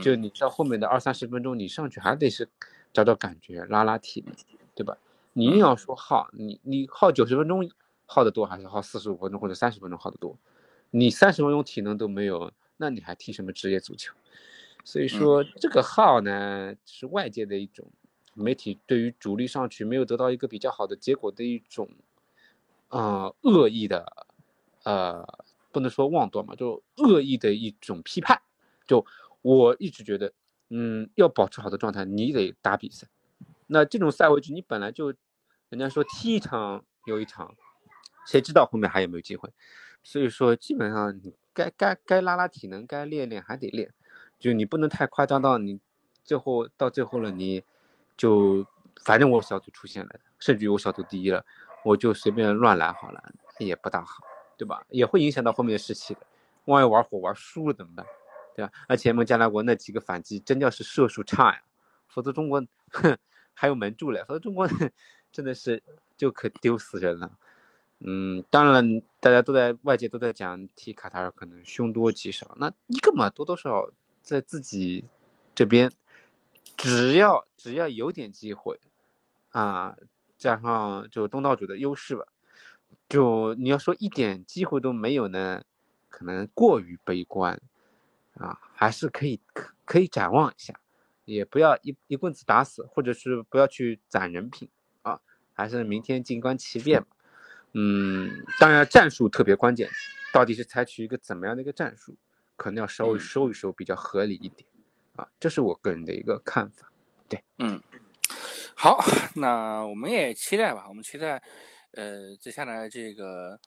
[0.02, 2.48] 就你到后面的二三十分钟，你上去还得是
[2.92, 4.32] 找找感觉，拉拉体力，
[4.74, 4.98] 对吧？
[5.34, 7.70] 你硬要说耗，你你耗九十分钟。
[8.08, 10.38] 耗得多还是耗四十五分钟或者三十分钟耗得多？
[10.92, 14.14] 你三十分钟体能都没有，那你还踢什么职业足球？
[14.84, 17.84] 所以说这个耗呢，是外界的一种
[18.36, 21.90] 媒体对于主力上去没有得到一个比较好的结果的一种
[22.90, 24.28] 啊恶意的
[24.84, 25.28] 呃
[25.72, 28.40] 不能说妄断嘛，就恶意的一种批判。
[28.86, 29.04] 就
[29.46, 30.34] 我一直觉得，
[30.70, 33.06] 嗯，要保持好的状态，你得打比赛。
[33.68, 35.14] 那这种赛位置你本来就
[35.70, 37.56] 人家说踢一场有一场。
[38.26, 39.48] 谁知道后面还有没有机会？
[40.02, 43.94] 所以说，基本上你该该该拉拉体能，该练练还得练，
[44.40, 45.80] 就你不能太夸张到你
[46.24, 47.64] 最后到最后了，你
[48.18, 48.66] 就
[49.04, 51.46] 反正我小组出现了，甚至于我小组第一了，
[51.84, 54.24] 我就随便乱来好了，也不大好，
[54.58, 54.84] 对吧？
[54.90, 56.22] 也会影响到后面的士气的。
[56.66, 58.04] 万一玩火玩输了怎么办？
[58.56, 58.72] 对吧？
[58.88, 61.62] 而且孟加拉国那几个反击真叫是射术差呀，
[62.08, 63.18] 否则中国哼
[63.54, 64.68] 还有门柱嘞，否则中国
[65.32, 65.84] 真的是
[66.16, 67.38] 就可丢死人了。
[68.00, 73.92] 嗯，当然，大家都在外界都在讲踢卡塔尔可能凶多吉少，那一个嘛，多多少少
[74.22, 75.06] 在自己
[75.54, 75.92] 这边，
[76.76, 78.80] 只要只要有点机会，
[79.52, 79.96] 啊，
[80.38, 82.26] 加上就东道主的优势吧，
[83.08, 85.64] 就你要说一点机会都没有呢，
[86.10, 87.60] 可能过于悲观，
[88.36, 90.80] 啊，还是可以可可以展望一下，
[91.26, 94.70] 也不要一一棍子打死，或者是不要去攒人品
[95.02, 95.20] 啊，
[95.54, 97.08] 还是明天静观其变吧。
[97.74, 99.90] 嗯，当然战术特别关键，
[100.34, 102.16] 到底是采取一个怎么样的一个战术，
[102.56, 104.68] 可能要稍微收一收比较合理一点，
[105.16, 106.90] 啊，这是我个人的一个看法。
[107.28, 107.82] 对，嗯，
[108.76, 109.04] 好，
[109.36, 111.42] 那我们也期待吧，我们期待，
[111.92, 113.60] 呃，接下来这个，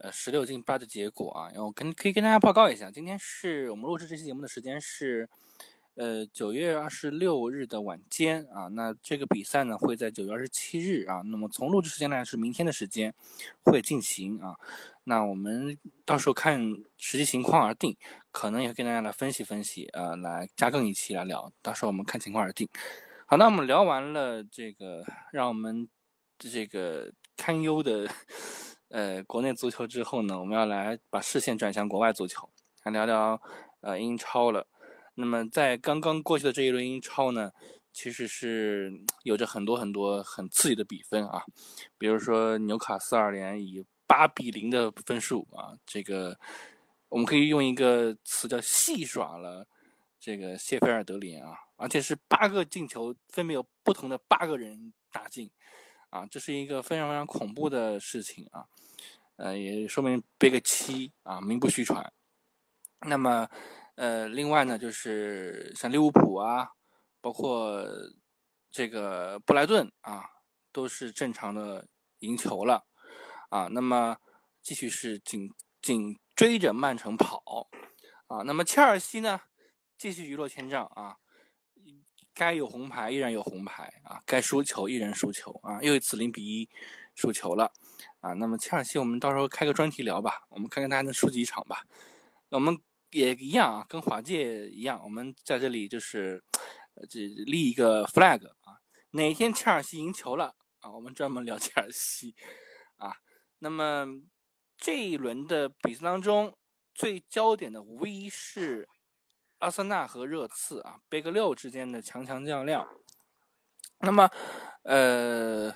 [0.00, 5.28] 呃，十六进八的结果啊，然后跟可以跟大家报告一下，今天是我们录制这期节目的时间是。
[5.96, 13.14] 呃，九月二十六日的晚间啊，那这个比赛呢会在九月二十七日啊，那么从录制时间来是明天的时间
[13.62, 14.56] 会进行啊，
[15.04, 16.60] 那我们到时候看
[16.98, 17.96] 实际情况而定，
[18.32, 22.68] 可能也会跟大家来分析分析，呃，来加更一期来聊，到时候我们看情况而定。
[23.26, 25.88] 好，那我们聊完了这个让我们
[26.36, 28.10] 这个堪忧的
[28.94, 32.48] 呃国内足球之后呢，我们要来把视线转向国外足球，
[32.84, 33.42] 来聊聊
[33.80, 34.68] 呃英超了。
[35.16, 37.50] 那么在刚刚过去的这一轮英超呢，
[37.92, 38.92] 其实是
[39.24, 41.42] 有着很多很多很刺激的比分啊，
[41.98, 46.38] 比如说纽卡斯尔联以八比零的分数啊，这个
[47.08, 49.66] 我们可以用一个词叫戏耍了
[50.20, 55.50] 这个谢菲尔德联啊，而且是八个进球分别有不同的八个人打进，
[56.14, 58.68] 啊，这是一个非常非常恐怖的事情啊，
[59.34, 62.12] 呃，也说明贝克七啊名不虚传。
[63.00, 63.48] 那么，
[63.96, 66.70] 呃，另外呢，就是像利物浦啊，
[67.20, 67.84] 包括
[68.70, 70.24] 这个布莱顿啊，
[70.70, 71.88] 都是正常的
[72.20, 72.86] 赢球了，
[73.50, 74.16] 啊，那么
[74.62, 75.52] 继续是紧
[75.82, 77.68] 紧追着曼城跑，
[78.28, 79.40] 啊，那么切尔西呢，
[79.98, 81.16] 继续一落千丈啊，
[82.34, 86.68] 该有红牌依然有红牌啊，该输球依然输球啊，又一次零比一
[87.14, 87.72] 输球了，
[88.20, 91.84] 啊，那么切尔西我们到时候开个专题聊吧，我们看看他能输几场吧，
[92.50, 92.76] 我们。
[93.10, 96.42] 也一样啊，跟华界一样，我们在这里就是，
[97.08, 98.82] 这立一个 flag 啊，
[99.12, 102.34] 哪天切尔西赢球了啊，我们专门聊切尔西
[102.96, 103.14] 啊。
[103.60, 104.04] 那么
[104.76, 106.58] 这一轮的比赛当中，
[106.92, 108.88] 最焦点的无疑是
[109.64, 112.86] 阿森纳和热刺啊，，Big 六之间的强强较量。
[113.98, 114.30] 那么，
[114.82, 115.74] 呃，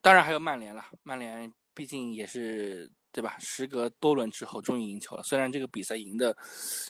[0.00, 2.92] 当然还有曼联了，曼联毕竟也是。
[3.10, 3.36] 对吧？
[3.40, 5.22] 时隔多轮之后，终于赢球了。
[5.22, 6.36] 虽然这个比赛赢的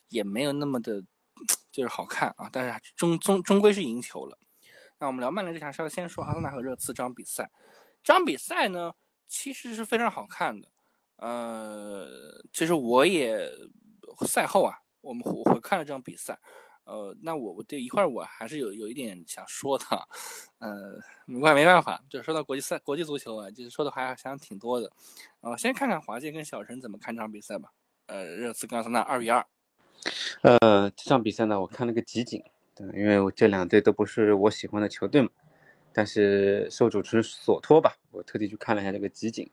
[0.09, 1.01] 也没有那么的，
[1.71, 4.37] 就是好看啊，但是终终终归是赢球了。
[4.99, 7.49] 那我们聊曼联这场，稍微先说阿森纳和热刺这场比赛。
[8.03, 8.93] 这场比赛呢，
[9.29, 10.69] 其实是非常好看的。
[11.17, 13.49] 呃，其实我也
[14.27, 16.39] 赛后啊，我们我回看了这场比赛。
[16.85, 19.85] 呃，那我我对一会儿我还是有有一点想说的，
[20.59, 24.91] 呃，没办没办法，就说到国际赛国际足球啊，就是说的还想挺多的，
[25.43, 27.71] 啊，先看看华健跟小陈怎么看这场比赛吧。
[28.07, 29.47] 呃，热刺跟阿森纳二比二。
[30.41, 32.43] 呃，这场比赛呢，我看了个集锦，
[32.75, 35.29] 对，因为我这两队都不是我喜欢的球队嘛，
[35.93, 39.51] 但是受主持人所托吧，我特地去看了一下这个集锦。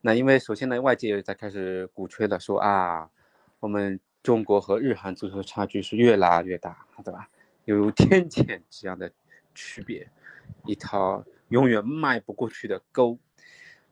[0.00, 3.10] 那因为首先呢，外界也在开始鼓吹了，说啊，
[3.58, 3.98] 我们。
[4.22, 7.28] 中国和日韩足球的差距是越拉越大，对吧？
[7.64, 9.10] 犹如天堑这样的
[9.54, 10.10] 区别，
[10.64, 13.18] 一条永远迈不过去的沟。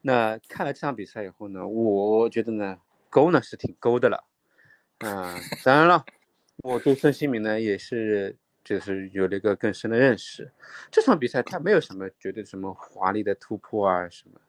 [0.00, 2.78] 那看了这场比赛以后呢，我觉得呢，
[3.10, 4.24] 沟呢是挺沟的了。
[4.98, 6.04] 啊，当然了，
[6.58, 10.50] 我对孙兴民呢也是就是有了一个更深的认识。
[10.90, 14.40] 这场比赛他没有什么绝对什么华丽的突破啊什么。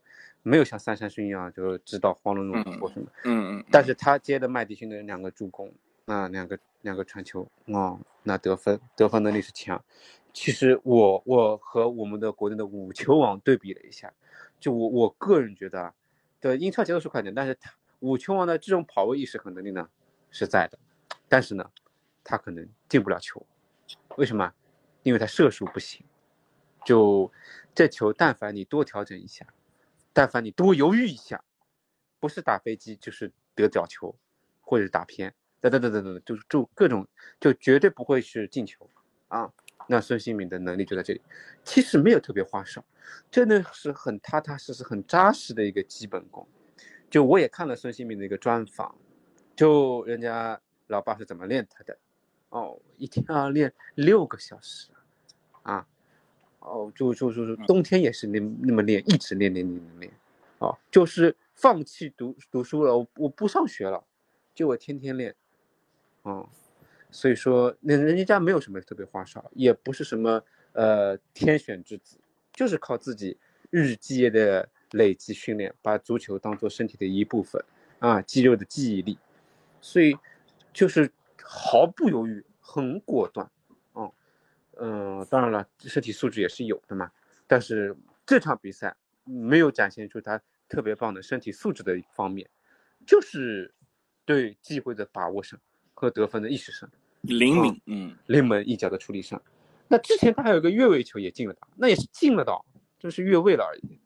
[0.48, 5.70] 没有像三山勋一样就知道黄龙龙或什么，嗯嗯，但是他接的麦迪逊的两个助攻，
[6.06, 9.84] 那，两个两个传球，哦，那得分得分能力是强。
[10.34, 14.14] 其实我我和我们的国内的五球王对比了一下，
[14.60, 15.94] 就我我个人觉得，
[16.40, 19.90] 对英超节奏是快点，但是他五球王的这种跑位意识和能力呢
[20.32, 20.80] 是在的，
[21.28, 21.70] 但是呢，
[22.24, 23.46] 他可能进不了球，
[24.16, 24.54] 为什么？
[25.04, 26.06] 因为他射术不行，
[26.86, 27.30] 就
[27.76, 29.46] 这球但凡你多调整一下。
[30.18, 31.44] 但凡你多犹豫一下，
[32.20, 34.18] 不是打飞机就是得角球，
[34.62, 37.08] 或者是打偏，等等等等等，就是就各种
[37.40, 38.90] 就绝对不会是进球
[39.28, 39.54] 啊。
[39.88, 41.22] 那孙兴敏的能力就在这里，
[41.64, 42.84] 其实没有特别花哨，
[43.30, 46.48] 真的是很踏踏实实、很扎实的一个基本功。
[47.12, 48.96] 就我也看了孙兴敏的一个专访，
[49.56, 51.96] 就人家老爸是怎么练他的，
[52.50, 54.90] 哦，一天要练六个小时
[55.62, 55.88] 啊。
[56.68, 60.14] 哦，就就就是冬天也是那那么练，一直练练练练练，
[60.60, 64.04] 哦，就是放弃读读书了，我我不上学了，
[64.54, 65.34] 就我天天练，
[66.24, 66.48] 哦，
[67.10, 70.44] 所以说那人家家没有什么特别花哨，也不是什么
[70.74, 72.18] 呃天选之子，
[72.52, 73.38] 就是靠自己
[73.70, 77.64] 日积月的累积训练，把足球当做身体的一部分
[78.00, 79.18] 啊，肌肉的记忆力，
[79.80, 80.18] 所以
[80.74, 81.10] 就是
[81.42, 83.50] 毫不犹豫，很果断。
[84.80, 87.12] 嗯，当然了，身体素质也是有的嘛。
[87.48, 92.50] 但是这场比赛没有展现出他特别棒的身体素质的一方面，
[93.06, 93.74] 就是
[94.26, 95.60] 对机会的把握上
[95.94, 96.90] 和得分的意识上
[97.22, 99.42] 灵敏，嗯，临门一脚的处理上。
[99.88, 102.54] 那之前他还有个越位球也进了的，那也是进了的，
[103.00, 104.00] 就是越位了而已。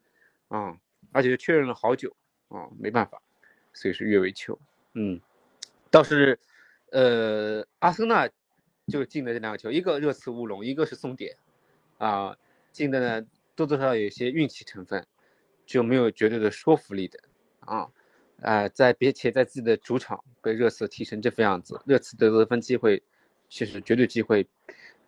[0.48, 0.78] 啊，
[1.10, 2.14] 而且确认了好久
[2.48, 3.20] 啊，没办法，
[3.72, 4.58] 所以是越位球。
[4.94, 5.20] 嗯，
[5.90, 6.38] 倒是，
[6.90, 8.28] 呃，阿森纳。
[8.88, 11.36] 就进的这两个球，一个热刺乌龙，一个是松点，
[11.98, 12.36] 啊，
[12.72, 15.06] 进的呢多多少少有些运气成分，
[15.64, 17.18] 就没有绝对的说服力的，
[17.60, 17.88] 啊，
[18.40, 23.00] 呃，在别且在自己的主场被热刺踢成这副样子，热刺的得分机会
[23.48, 24.46] 其实绝对机会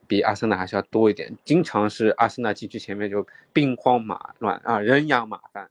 [0.07, 5.68] 比阿森纳还是要多一点，经常是阿森纳禁区前面就兵荒马乱啊，人仰马翻，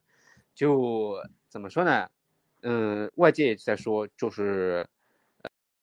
[0.53, 1.15] 就
[1.47, 2.09] 怎么说呢？
[2.63, 4.85] 嗯，外界也在说，就是，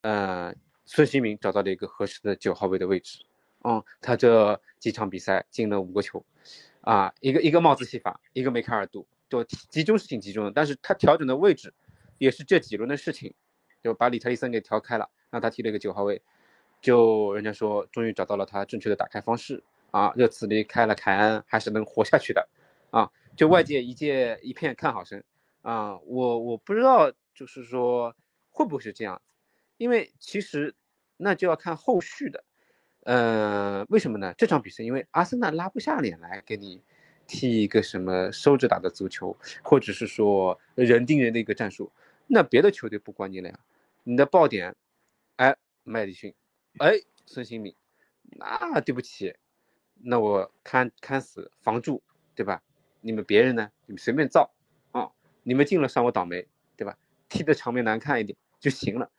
[0.03, 0.55] 呃。
[0.93, 3.21] 孙兴民找到了一个合适的九号位的位置，
[3.63, 6.27] 嗯，他这几场比赛进了五个球，
[6.81, 11.73] 啊，一个一个帽子戏法，一个梅开二度，就集中是挺集中的，但是他调整的位置，
[12.19, 13.33] 也是这几轮的事情，
[13.85, 16.21] 就把里特利森给调开了，让他踢了一个九号位，
[16.81, 19.63] 就人家说终于找到了他正确的打开方式
[19.93, 22.49] 啊，热刺离开了凯恩还是能活下去的。
[22.91, 25.23] 啊，就外界一界一片看好声。
[25.63, 28.13] 啊，我我不知道就是说
[28.51, 29.23] 会不会是这样，
[29.81, 30.75] 因为其实
[31.17, 32.45] 那就要看后续的，
[33.05, 34.35] 呃，为什么呢？
[34.37, 36.83] 这场比赛因为阿森纳拉不下脸来给你
[37.27, 41.91] 踢一个什么收着打的足球，或者是说人盯人的一个战术，
[42.27, 43.59] 那别的球队不管你了呀，
[44.05, 44.77] 你的爆点，
[45.37, 46.35] 哎，麦迪逊。
[46.77, 47.75] 哎，孙兴敏，
[48.23, 49.35] 那对不起，
[49.95, 52.03] 那我看看死防住，
[52.35, 52.63] 对吧？
[53.01, 53.71] 你们别人呢？
[53.87, 54.53] 你们随便造
[54.93, 55.11] 啊！
[55.43, 56.99] 你们进了算我倒霉，对吧？
[57.31, 59.11] 踢的场面难看一点就行了。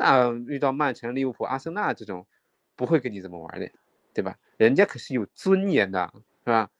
[0.00, 2.26] 那遇到曼城、利物浦、阿森纳这种，
[2.74, 3.70] 不会跟你这么玩的，
[4.14, 4.38] 对吧？
[4.56, 6.10] 人家可是有尊严的，
[6.42, 6.70] 是吧？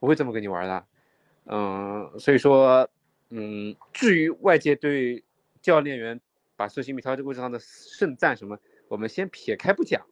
[0.00, 0.86] 不会这么跟你玩的。
[1.44, 2.88] 嗯，所以说，
[3.28, 5.22] 嗯，至于外界对
[5.60, 6.18] 教练员
[6.56, 8.58] 把孙兴民挑这个位置上的盛赞什么？
[8.88, 10.06] 我们先撇开不讲，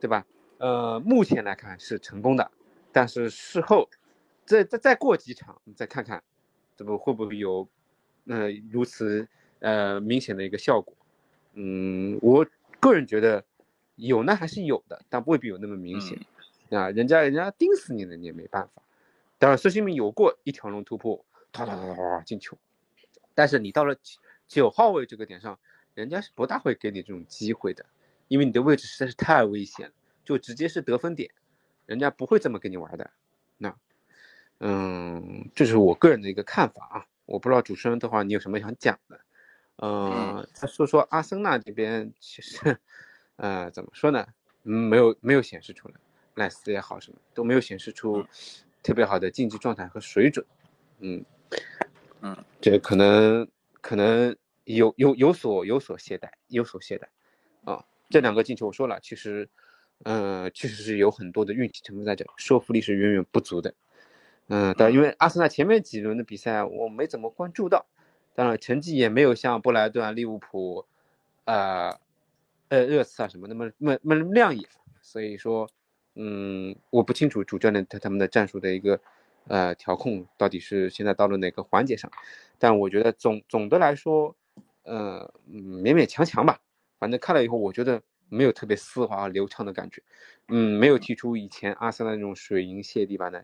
[0.00, 0.26] 对吧？
[0.56, 2.50] 呃，目前来看是成功的，
[2.92, 3.90] 但是事后
[4.46, 6.24] 再再再过几场，再看看，
[6.76, 7.68] 这不会不会有，
[8.28, 9.28] 呃，如此
[9.58, 10.96] 呃明显的一个效果？
[11.54, 12.46] 嗯，我
[12.80, 13.44] 个人觉得
[13.96, 16.18] 有呢还是有的，但未必有那么明显。
[16.70, 18.82] 啊，人家人家盯死你了，你也没办法。
[19.38, 22.58] 当然，孙兴民有过一条龙突破，哒哒哒哒进球，
[23.34, 23.96] 但是你到了
[24.46, 25.58] 九号位这个点上。
[25.94, 27.86] 人家是不大会给你这种机会的，
[28.26, 29.92] 因为你的位置实在是太危险了，
[30.24, 31.30] 就直接是得分点，
[31.86, 33.08] 人家不会这么跟你玩的。
[33.58, 33.76] 那，
[34.58, 39.20] 嗯，这是我个人的一个看法啊，我不知道主持人的话你有什么想讲的？
[39.76, 42.78] 嗯，他说说阿森纳这边，其实，
[43.36, 44.26] 呃，怎么说呢？
[44.62, 45.94] 没有没有显示出来，
[46.34, 48.24] 赖斯也好什么都没有显示出
[48.82, 50.44] 特别好的竞技状态和水准。
[51.00, 51.24] 嗯
[52.22, 53.46] 嗯，这可能
[53.80, 54.34] 可能。
[54.66, 59.46] 有有有所有所懈怠，有所懈怠，啊，这两个进球我说了，其实，
[60.04, 63.74] 嗯，确实是有很多的运气成分在这，说服力是远远不足的，
[64.48, 67.84] 嗯，但因为阿森纳前面几轮的比赛我没怎么关注到，
[68.34, 70.84] 当然成绩也没有像布莱顿、利物浦，
[71.44, 71.98] 呃，
[72.68, 74.68] 呃，热刺啊什么那么那么那么亮眼，
[75.00, 75.68] 所以说，
[76.16, 79.00] 嗯，我不清楚主教练他他们的战术的一个，
[79.48, 82.10] 呃，调控到底是现在到了哪个环节上，
[82.58, 84.34] 但我觉得总总的来说。
[84.86, 86.60] 呃，勉勉强强吧，
[86.98, 90.02] 反正看了以后，我觉得没有特别丝滑流畅的感觉，
[90.48, 93.42] 嗯，没有踢出以前阿森纳那种水银泻地般的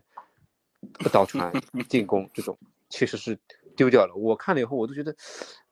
[1.11, 1.51] 倒传
[1.88, 2.59] 进攻，这种
[2.91, 3.38] 其实是
[3.80, 4.14] 丢掉了。
[4.14, 5.16] 我看了以后，我都觉得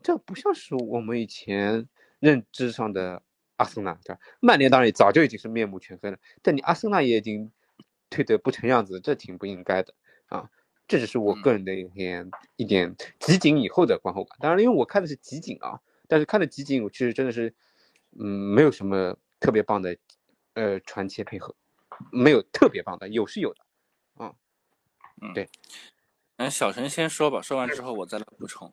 [0.02, 1.86] 这不像是我们以前
[2.20, 3.22] 认知上的
[3.56, 4.20] 阿森纳，对吧？
[4.40, 7.52] 曼联当然早就已经是面目全非了，但你阿森纳也已经
[8.08, 9.92] 退得不成样子，这挺不应该的
[10.28, 10.48] 啊。
[10.86, 14.38] 这只是我个人的一点一点集锦以后的观后感。
[14.40, 15.78] 当然，因为我看的是集锦啊，
[16.08, 17.54] 但是看的集锦，我其实真的是，
[18.18, 19.98] 嗯，没有什么特别棒的，
[20.54, 21.54] 呃，传切配合，
[22.10, 23.60] 没有特别棒的，有是有的，
[24.14, 24.34] 啊，
[25.20, 25.50] 嗯，对。
[26.38, 28.72] 那小陈先说吧，说完之后我再来补充。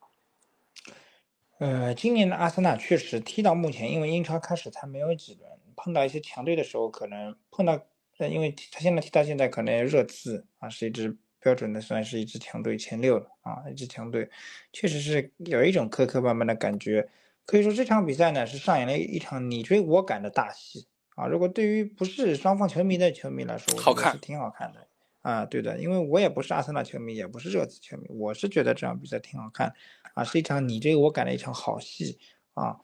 [1.60, 7.74] 呃，今年的阿森纳确实踢到目前，因为英超开始才没有几轮，碰到一些强队的时候，可能碰到，
[8.20, 11.18] 呃，因为他现在踢到现在，可能热刺啊是一支。
[11.42, 14.28] 标准的算是一支强队前六了啊，一支强队，
[14.74, 17.08] 确实是有一种磕磕绊绊的感觉。
[17.46, 21.28] 可以说这场比赛呢是上演了一场你追我赶的大戏啊。
[21.28, 24.88] 如果对于不是双方球迷的球迷来说，我觉得是挺好看的
[25.26, 25.46] 啊。
[25.46, 29.74] 对的，因为我也不是阿森纳球迷，也不是热刺球迷，我是觉得这场比赛挺好看
[30.14, 32.20] 啊，是一场你追我赶的一场好戏
[32.54, 32.78] 啊。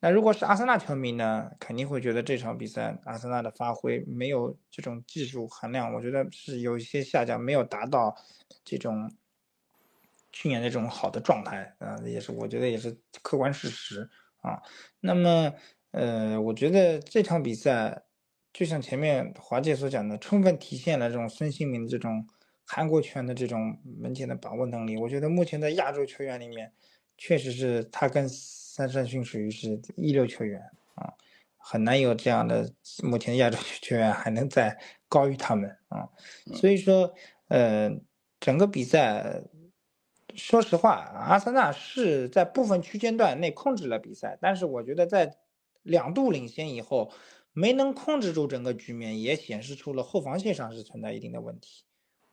[0.00, 8.14] 那如果是阿森纳球迷呢，肯定会觉得这场比赛阿森纳的发挥没有这种技术含量，我觉得是有一些下降，没有达到
[8.64, 9.10] 这种
[10.30, 14.10] 去年那种好的状态啊，也是我觉得也是客观事实
[14.42, 14.60] 啊。
[15.00, 15.54] 那么，
[15.92, 18.02] 呃，我觉得这场比赛
[18.54, 22.26] 就像前面华姐所讲的，充分体现了这种孙兴民这种
[22.64, 24.96] 韩国拳的这种门前的把握能力。
[24.96, 26.72] 我觉得目前在亚洲球员里面，
[27.18, 28.26] 确实是他跟。
[28.76, 30.60] 三山勋属于是一流球员
[30.96, 31.14] 啊，
[31.56, 32.68] 很难有这样的
[33.04, 34.76] 目前亚洲球员还能再
[35.08, 36.08] 高于他们啊，
[36.56, 37.14] 所以说，
[37.46, 37.88] 呃，
[38.40, 39.40] 整个比赛，
[40.34, 45.36] 说实话，阿森纳是在部分区间段内控制了比赛，但是我觉得在
[45.84, 47.12] 两度领先以后，
[47.54, 51.84] 没能控制住整个局面，也显示出了后防线上是存在一定的问题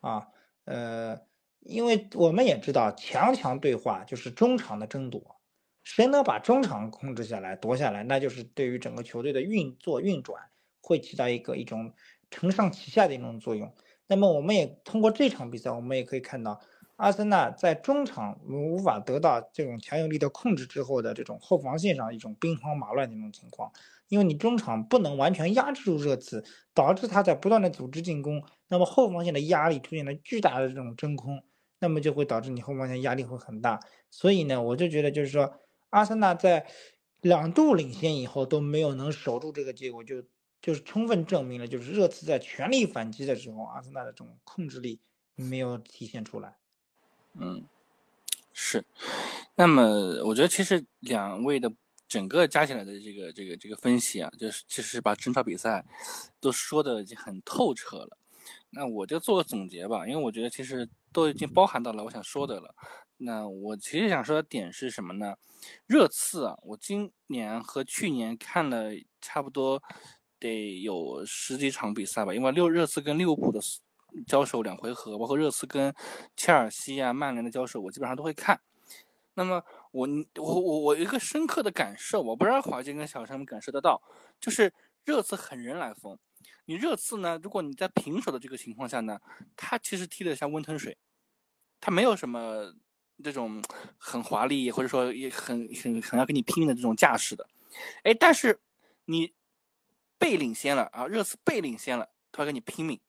[0.01, 0.27] 啊，
[0.65, 1.21] 呃，
[1.61, 5.37] 因为我们也知道强强对话就是中场的争夺。
[5.83, 10.39] 谁能把中场控制下来、夺下来，那就是对于整个球队的运作运转
[10.79, 11.91] 会起到一个一种
[12.29, 13.73] 承上启下的一种作用。
[14.05, 16.61] 那么，我们也通过这场比赛，我们也可以看到，
[16.97, 23.71] 阿森纳在中场无法得到这种强有力的控制之后的这种后防线上一种兵荒马乱的一种情况，
[24.11, 26.43] 因为你中场不能完全压制住热刺，
[26.73, 31.41] 导致他在不断的组织进攻，那么后防线的压力出现了巨大的这种真空，
[31.79, 33.79] 那么就会导致你后防线压力会很大。
[34.09, 36.67] 所以呢，我就觉得就是说，阿森纳在
[37.21, 40.21] 两度领先以后都没有能守住这个结果，就
[40.61, 44.99] 就是充分证明了，就是热刺在全力反击的时候，阿森纳的这种控制力
[45.35, 46.57] 没有体现出来。
[47.35, 47.63] 嗯，
[48.51, 48.83] 是。
[49.55, 51.71] 那么，我觉得其实两位的
[52.11, 55.81] 整个加起来的这个这个这个分析啊，就是其实把整场比赛
[56.41, 58.17] 都说的已经很透彻了。
[58.69, 62.75] 那我就做个总结吧，因为我觉得其实都已经包含到了我想说的了。
[63.15, 65.37] 那我其实想说的点是什么呢？
[65.87, 68.89] 热刺啊，我今年和去年看了
[69.21, 69.81] 差不多
[70.37, 73.61] 得有十几场比赛吧，因为六热刺跟利物浦的。
[74.27, 75.95] 交手两回合，包括热刺跟
[76.35, 78.59] 切尔西啊、曼联的交手，我基本上都会看。
[79.35, 84.01] 那么我我我我有一个深刻的感受，我不知道华健跟小陈感受得到，
[84.39, 84.73] 就是
[85.05, 86.17] 热刺很人来疯。
[86.65, 89.19] 你热刺呢，如果你在平手的这个情况下呢，
[89.55, 90.97] 他其实踢得像温吞水，
[91.79, 92.73] 他没有什么
[93.23, 93.63] 这种
[93.97, 97.47] 很华丽或者说也很很很要跟你拼命的这种架势的。
[98.03, 98.59] 哎，但是
[99.05, 99.33] 你
[100.17, 102.99] 被领先了啊，热刺被领先了，他要跟你拼命。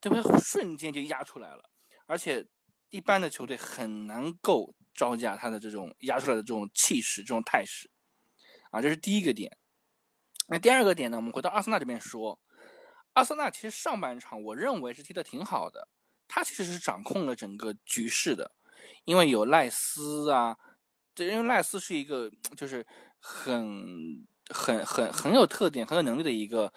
[0.00, 1.62] 对不对瞬间就压出来了，
[2.06, 2.44] 而且
[2.90, 7.90] 一般的球队很难够招架他的这种压出来的这种气势、这种态势，
[8.70, 9.56] 啊，这是第一个点。
[10.48, 11.16] 那第二个点呢？
[11.16, 12.38] 我们回到阿森纳这边说，
[13.14, 15.88] 阿森纳其实上半场我认为是踢得挺好的，
[16.26, 18.52] 他其实是掌控了整个局势的，
[19.04, 20.58] 因为有赖斯啊，
[21.14, 22.86] 这因为赖斯是一个就是
[23.18, 26.72] 很很很很有特点、很有能力的一个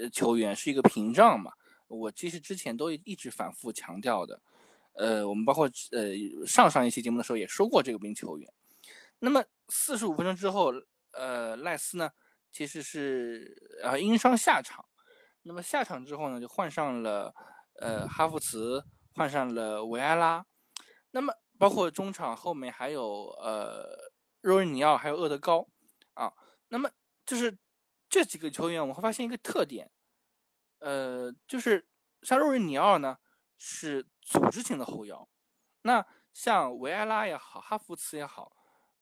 [0.00, 1.52] 呃球员，是一个屏障嘛。
[1.88, 4.40] 我其实之前都一直反复强调的，
[5.00, 8.52] 呃，我们包括呃上上一期节目的时候也说过这个名球员。
[9.18, 10.70] 那么四十五分钟之后，
[11.12, 12.10] 呃，赖斯呢
[12.52, 14.84] 其实是呃因伤下场。
[15.42, 17.34] 那么下场之后呢，就换上了
[17.80, 18.84] 呃哈弗茨，
[19.14, 20.44] 换上了维埃拉。
[21.12, 23.88] 那么包括中场后面还有呃
[24.42, 25.66] 若尔尼奥，还有厄德高
[26.12, 26.30] 啊。
[26.68, 26.90] 那么
[27.24, 27.56] 就是
[28.10, 29.90] 这几个球员，我们会发现一个特点。
[30.80, 31.86] 呃，就是
[32.22, 33.16] 像若尔尼奥呢，
[33.62, 35.28] 是组织型的后腰，
[35.82, 38.50] 那像维埃拉也好，哈弗茨也好，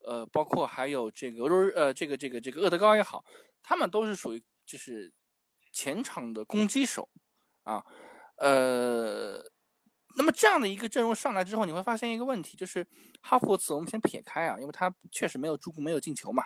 [0.05, 3.25] 呃，包括还有这个若呃这个这个这个厄德高也好，
[3.63, 5.13] 他们都是属于就是
[5.73, 7.09] 前场的攻击手
[7.63, 7.87] 啊，
[8.39, 9.39] 呃，
[10.17, 12.85] 那么这样的一个阵容上来之后，你会发现一个问题，就是
[13.23, 16.43] 哈弗茨我们先撇开啊，因为他确实没有助攻，没有进球嘛，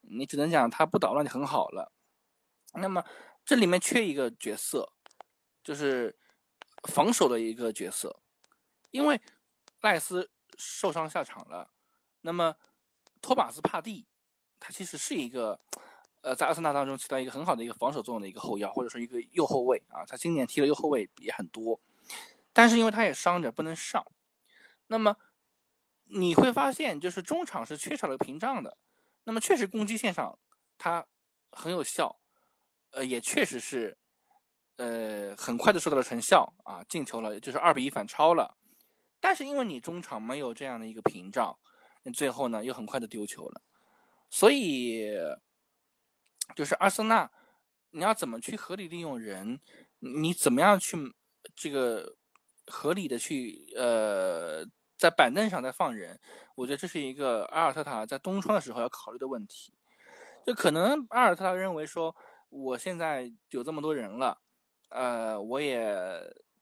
[0.00, 1.92] 你只能讲他不捣乱就很好了，
[2.74, 3.04] 那么。
[3.46, 4.90] 这里面缺一个角色，
[5.62, 6.18] 就是
[6.84, 8.20] 防守的一个角色，
[8.90, 9.20] 因为
[9.80, 11.70] 赖斯受伤下场了。
[12.20, 12.56] 那么
[13.20, 14.06] 托马斯帕蒂，
[14.58, 15.60] 他其实是一个，
[16.22, 20.04] 呃，在阿森纳当中起到一个很好的一个防守作用的一个后腰，或者说一个右后卫啊。
[20.06, 21.80] 他今年踢的右后卫也很多，
[22.52, 24.06] 但是因为他也伤着不能上。
[24.86, 25.16] 那么
[26.04, 28.76] 你会发现，就是中场是缺少了屏障的。
[29.24, 30.38] 那么确实攻击线上
[30.78, 31.06] 他
[31.50, 32.18] 很有效。
[32.90, 33.98] 呃，也确实是，
[34.76, 38.56] 呃，很快的收到了成效啊，进球了，就是二比一反超了。
[39.20, 41.56] 但是因为你中场没有这样的一个屏障，
[42.02, 43.62] 那最后呢又很快的丢球了。
[44.30, 45.08] 所以，
[46.56, 47.30] 就是阿森纳，
[47.90, 49.60] 你要怎么去合理利用人？
[50.00, 50.96] 你怎么样去
[51.54, 52.16] 这个
[52.66, 54.66] 合理的去呃
[54.98, 56.20] 在板凳上再放人？
[56.56, 59.72] 我觉得这是一个阿尔特塔在冬窗的时候要考虑的问题。
[60.44, 62.16] 就可能阿尔特塔认为说。
[62.56, 64.40] 我现在有这么多人了，
[64.94, 65.92] 呃，我也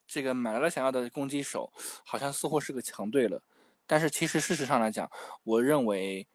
[0.07, 1.71] 这个买了想要的攻击手，
[2.05, 3.43] 好像似乎是个强队了。
[3.87, 5.11] 但是其实事实上来讲，
[5.45, 6.27] 我认为，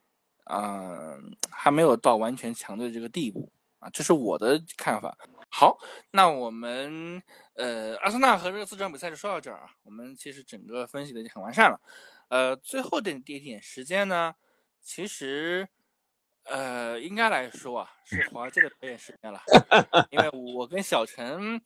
[0.44, 5.18] 嗯，还没有到完全强队这个地步啊，这是我的看法。
[5.50, 5.76] 好，
[6.12, 7.20] 那我们
[7.54, 9.70] 呃，阿森纳和热刺这场比赛就说到这儿啊。
[9.82, 11.80] 我们其实整个分析的已经很完善了。
[12.28, 14.34] 呃，最后的一点时间呢，
[14.80, 15.68] 其实。
[16.48, 19.40] 呃，应该来说啊，是华界的表演时间了，
[20.10, 21.60] 因为我跟小陈，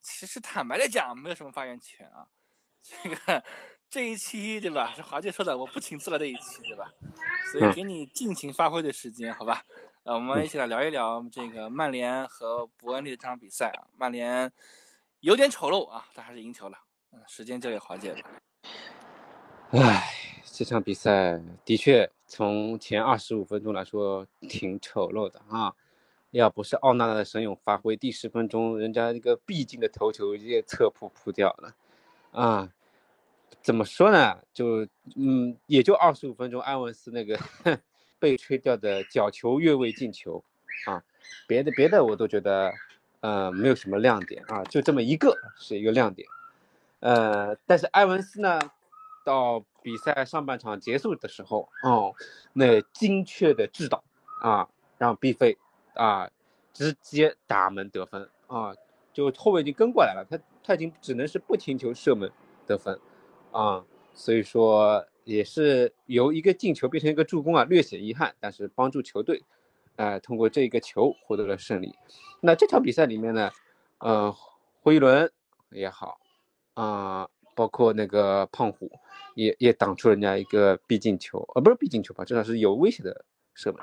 [0.00, 2.26] 其实坦白的讲，没有什么发言权啊。
[2.82, 3.44] 这个
[3.88, 6.90] 这一期对吧，是华界说的，我不请自来的一期对吧？
[7.52, 9.62] 所以给你尽情发挥的时间，好吧？
[10.04, 13.88] 呃，我们一起来聊一聊这个曼联和伯恩利的这场比赛啊。
[13.96, 14.52] 曼联
[15.20, 16.78] 有点丑陋啊，但还是赢球了。
[17.12, 18.18] 嗯，时间交给华界了。
[19.72, 20.12] 唉，
[20.56, 22.08] 这场比赛的确。
[22.26, 25.74] 从前二十五分钟来说，挺丑陋的啊！
[26.30, 31.74] 要不是奥纳纳的神勇发挥，第十分钟人家那个必进的头球直接侧扑扑掉了
[32.32, 32.72] 啊！
[33.62, 34.38] 怎么说呢？
[34.52, 34.86] 就
[35.16, 37.38] 嗯，也就二十五分钟，埃文斯那个
[38.18, 40.42] 被吹掉的角球越位进球
[40.86, 41.04] 啊，
[41.46, 42.72] 别的别的我都觉得
[43.20, 46.26] 呃没有什么亮点啊，就这么一个是一个亮点。
[47.00, 48.58] 呃，但是埃文斯呢，
[49.24, 52.14] 到比赛上半场结束的时候，哦，
[52.54, 54.02] 那精确的制导
[54.40, 54.66] 啊，
[54.96, 55.58] 让毕费
[55.94, 56.30] 啊
[56.72, 58.74] 直接打门得分啊，
[59.12, 62.32] 就后卫已经跟过来了，他他已经只能是不停球射门
[62.66, 62.98] 得分。
[63.52, 69.44] 啊，所以说也是由一个进球变成一个助攻啊，略显遗憾，但是帮助球队，
[69.96, 71.94] 呃，通过这个球获得了胜利。
[72.40, 73.50] 那这场比赛里面呢，
[73.98, 74.34] 呃，
[74.82, 75.30] 霍伊伦
[75.70, 76.18] 也好，
[76.72, 78.90] 啊，包括那个胖虎
[79.34, 83.80] 也也挡出人家一个必进球，呃，不是必进球吧，至少是有威胁的射门。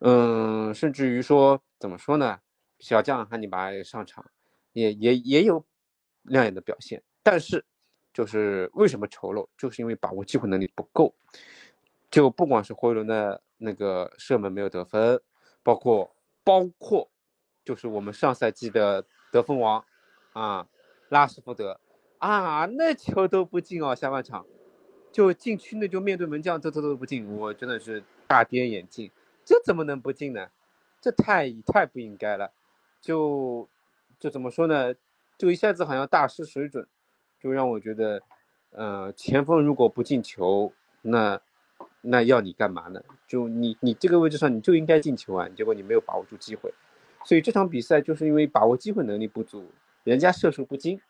[0.00, 2.38] 嗯，甚至于说怎么说呢，
[2.78, 4.24] 小将汉尼拔也上场，
[4.72, 5.64] 也也也有
[6.22, 7.64] 亮眼的表现，但是。
[8.14, 11.14] 就是为什么丑陋，就是因为把握机会能力不够。
[12.10, 15.18] 就不管是霍伊伦的那个射门没有得分，
[15.62, 16.14] 包括
[16.44, 17.10] 包括
[17.64, 19.82] 就是我们上赛季的得分王
[20.34, 20.68] 啊，
[21.08, 21.80] 拉什福德
[22.18, 24.44] 啊，那球都不进哦，下半场
[25.12, 29.10] 就禁区内就面对门将，这这都不进，我真的是大跌眼镜，
[29.44, 30.48] 这怎么能不进呢？
[31.00, 32.50] 这太太不应该了，
[33.00, 33.68] 就
[34.18, 34.94] 就怎么说呢？
[35.38, 36.86] 就一下子好像大失水准。
[37.40, 38.22] 就让我觉得，
[38.70, 41.40] 呃，前锋如果不进球，那
[42.00, 43.02] 那要你干嘛呢？
[43.26, 46.72] 就你你这个位置上你就应该进球啊，结果你没有把握住机会，
[47.24, 49.68] 所以这场比赛就是因为把握机会能力不足，
[50.04, 51.00] 人家射术不精，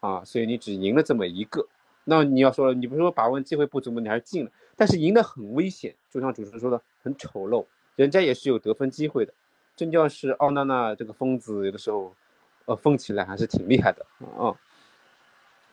[0.00, 1.66] 啊，所以你只赢了这么一个。
[2.04, 4.00] 那你要说了，你不是说把握机会不足吗？
[4.00, 7.64] 你还是进了，但是赢得很危险，就像主持人说的，很丑陋，
[7.96, 9.32] 人家也是有得分机会的。
[9.74, 12.14] 真叫是奥纳纳这个疯子，有的时候，
[12.66, 14.04] 呃，疯起来还是挺厉害的
[14.36, 14.54] 啊。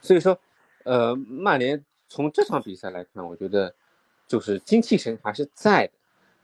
[0.02, 0.40] 所以说，
[0.84, 3.74] 呃，曼联从这场比赛来看，我觉得
[4.28, 5.94] 就是精气神还是在的，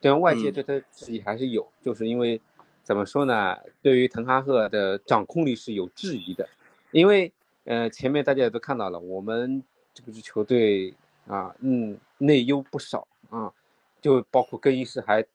[0.02, 2.42] 对外界对他质疑还是有，就是因为
[2.84, 3.58] 怎么说呢？
[3.82, 6.48] 对于滕哈赫的掌控力是有质疑的，
[6.92, 7.32] 因为
[7.64, 9.64] 呃，前面大家也都看到了，我们
[9.96, 10.94] 这个支球队
[11.26, 13.52] 啊，嗯，内忧不少啊，
[14.00, 15.26] 就包括更衣室还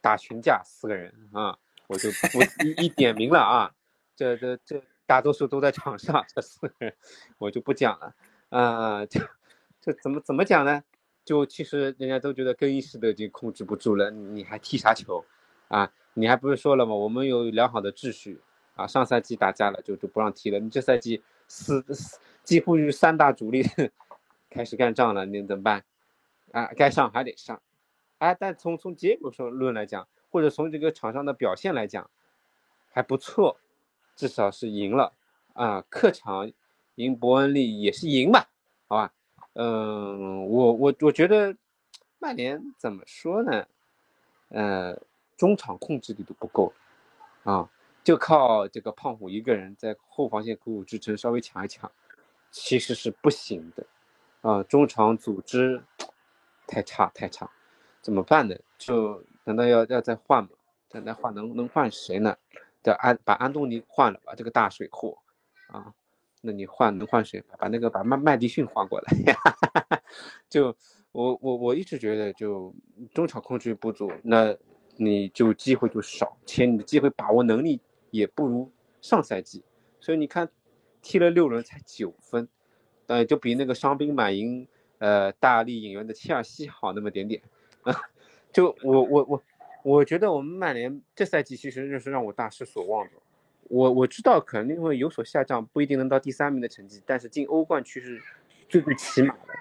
[0.00, 1.56] 打群架四个人啊，
[1.86, 3.72] 我就不 一一点名了啊，
[4.16, 4.82] 这这这。
[5.08, 6.94] 大多数都在场上，这四个人
[7.38, 8.14] 我就不讲了。
[8.50, 9.26] 啊，这
[9.80, 10.84] 这怎么怎么讲呢？
[11.24, 15.24] 就其实人家都觉得更衣室都已经控制不住了，你还踢啥球？
[15.68, 16.94] 啊，你还不是说了吗？
[16.94, 18.38] 我们有良好的秩序
[18.74, 18.86] 啊。
[18.86, 21.84] 上赛季打架了就就不让踢了，你这赛季四
[22.44, 23.64] 几乎是三大主力
[24.48, 25.84] 开始干仗了，你怎么办？
[26.52, 27.60] 啊，该上还得上。
[28.18, 32.08] 啊，但从从结果上论来讲，或者从这个场上的表现来讲，
[32.90, 33.58] 还不错。
[34.16, 35.12] 至少是赢了
[35.52, 35.80] 啊！
[35.88, 36.50] 客场
[36.96, 38.48] 赢伯恩利也是赢吧？
[38.88, 39.12] 好吧，
[39.52, 41.56] 嗯，我我我觉得
[42.18, 43.64] 曼联怎么说呢？
[44.48, 45.00] 呃，
[45.36, 46.72] 中场控制力都不够
[47.44, 47.70] 啊，
[48.04, 51.90] 就靠这个胖虎一个人在后防线苦苦支撑，稍微抢一抢，
[52.50, 53.86] 其实是不行的
[54.40, 54.62] 啊！
[54.62, 55.82] 中场组织
[56.66, 57.50] 太差太差，
[58.00, 58.56] 怎么办呢？
[58.78, 60.50] 就难道要要再换吗？
[60.88, 62.34] 再再换能能换谁呢？
[62.82, 65.18] 的安把安东尼换了，把这个大水货，
[65.66, 65.92] 啊，
[66.40, 67.42] 那你换能换谁？
[67.58, 69.36] 把那个把麦麦迪逊换过来呀？
[70.48, 70.74] 就
[71.12, 72.74] 我我我一直觉得，就
[73.12, 74.56] 中场控制不足，那
[74.96, 77.80] 你就机会就少，且你的机会把握能力
[78.10, 79.64] 也不如上赛季。
[80.00, 80.48] 所以你看，
[81.02, 82.48] 踢了六轮才九分，
[83.06, 84.66] 呃，就比那个伤兵满营，
[84.98, 87.42] 呃，大力引援的切尔西好那么点点
[87.82, 87.94] 啊。
[88.52, 89.42] 就我我我。
[89.84, 93.12] 我觉得我们曼联这赛季其实就是让我大失所望的。
[93.68, 98.20] 我我知道肯定会有所下降，不一定能到第三名的成绩，但是进欧冠区是
[98.68, 99.54] 最最起码的。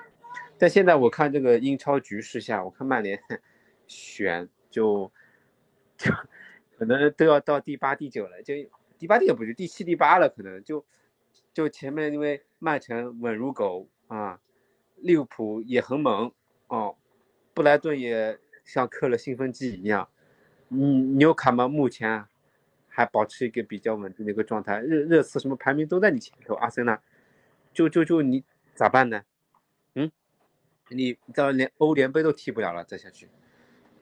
[0.58, 3.18] 但现在我看这个英超局势下，我看曼联
[3.88, 5.10] 选就
[5.96, 6.12] 就
[6.78, 8.54] 可能都要到第八、第九了，就
[9.00, 10.86] 第八、第九不是第七、第八了，可能就
[11.54, 14.40] 就前面因为曼城稳如狗啊，
[14.98, 16.32] 利物浦也很猛
[16.68, 16.96] 哦，
[17.54, 20.08] 布莱顿也像嗑了兴奋剂一样。
[20.70, 22.26] 嗯，纽卡嘛，目前
[22.88, 26.54] 还保持一个比较稳定的一个状态，热热刺什么排名都在你前头。
[26.56, 27.02] 阿森纳，
[27.74, 28.44] 就就就你
[28.76, 29.24] 咋办呢？
[29.96, 30.12] 嗯，
[30.90, 33.30] 你到连欧联杯都踢不了了，再下去，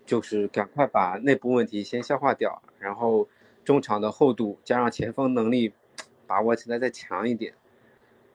[0.06, 3.28] 就是赶快把内部问题先消化掉，然后
[3.64, 5.74] 中场的厚度加上前锋能力
[6.28, 7.54] 把握起来再强一点，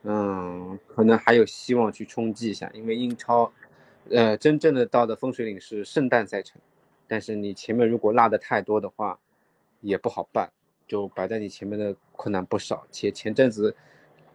[0.03, 3.53] 嗯，可能还有希望去冲击一下，因为英超，
[4.11, 6.61] 呃，真正的到的风水岭是圣诞赛程。
[7.07, 9.19] 但是你前面如果落的太多的话，
[9.81, 10.53] 也不好办，
[10.87, 12.87] 就摆在你前面的困难不少。
[12.93, 13.75] 且前阵子，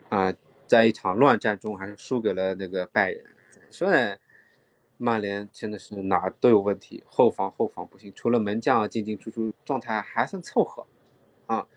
[0.09, 0.33] 啊，
[0.67, 3.23] 在一场乱战中还是输给了那个拜仁。
[3.71, 4.17] 说呢，
[4.97, 10.85] 曼联真的是哪都有问题，后防后防不行，除了门将进进出出状态还算凑合，
[11.47, 11.67] 啊，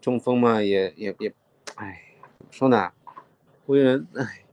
[0.00, 1.34] 中锋嘛也也也，
[1.76, 2.92] 哎，怎么说呢？
[3.66, 4.44] 湖人哎，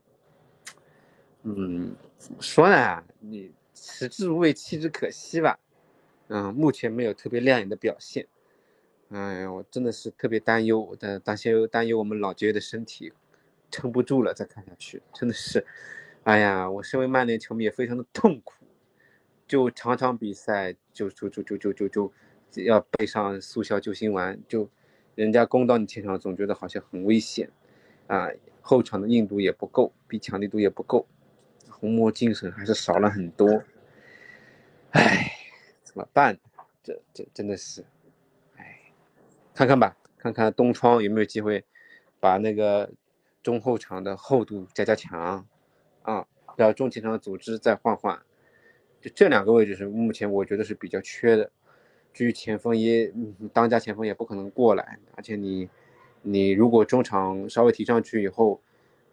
[1.43, 3.03] 嗯，怎么说呢？
[3.19, 5.59] 你食之无味，弃之可惜吧。
[6.27, 8.27] 嗯，目前没有特别亮眼的表现。
[9.09, 13.13] 哎呀，我真的是特别担忧，担担心担忧我们老爵的身体
[13.69, 15.65] 撑不住了，再看下去真的是，
[16.25, 18.65] 哎呀，我身为曼联球迷也非常的痛苦，
[19.47, 22.11] 就场场比赛就就就就就就就
[22.63, 24.67] 要背上速效救心丸，就
[25.13, 27.51] 人家攻到你前场，总觉得好像很危险
[28.07, 28.27] 啊，
[28.59, 31.05] 后场的硬度也不够，逼抢力度也不够，
[31.69, 33.61] 红魔精神还是少了很多，
[34.93, 35.31] 哎，
[35.83, 36.39] 怎么办？
[36.81, 37.85] 这这真的是。
[38.57, 38.79] 哎
[39.53, 41.63] 看看吧，看看东窗有没有机会
[42.19, 42.91] 把那个
[43.43, 45.47] 中后场的厚度加加强
[46.05, 46.25] 啊，
[46.55, 48.21] 然后中前场的组织再换换，
[49.01, 51.51] 就这两个位置是目前我觉得是比较缺的。
[52.13, 53.11] 至于前锋也，
[53.51, 55.67] 当家前锋也不可能过来，而且你
[56.21, 58.61] 你如果中场稍微提上去以后，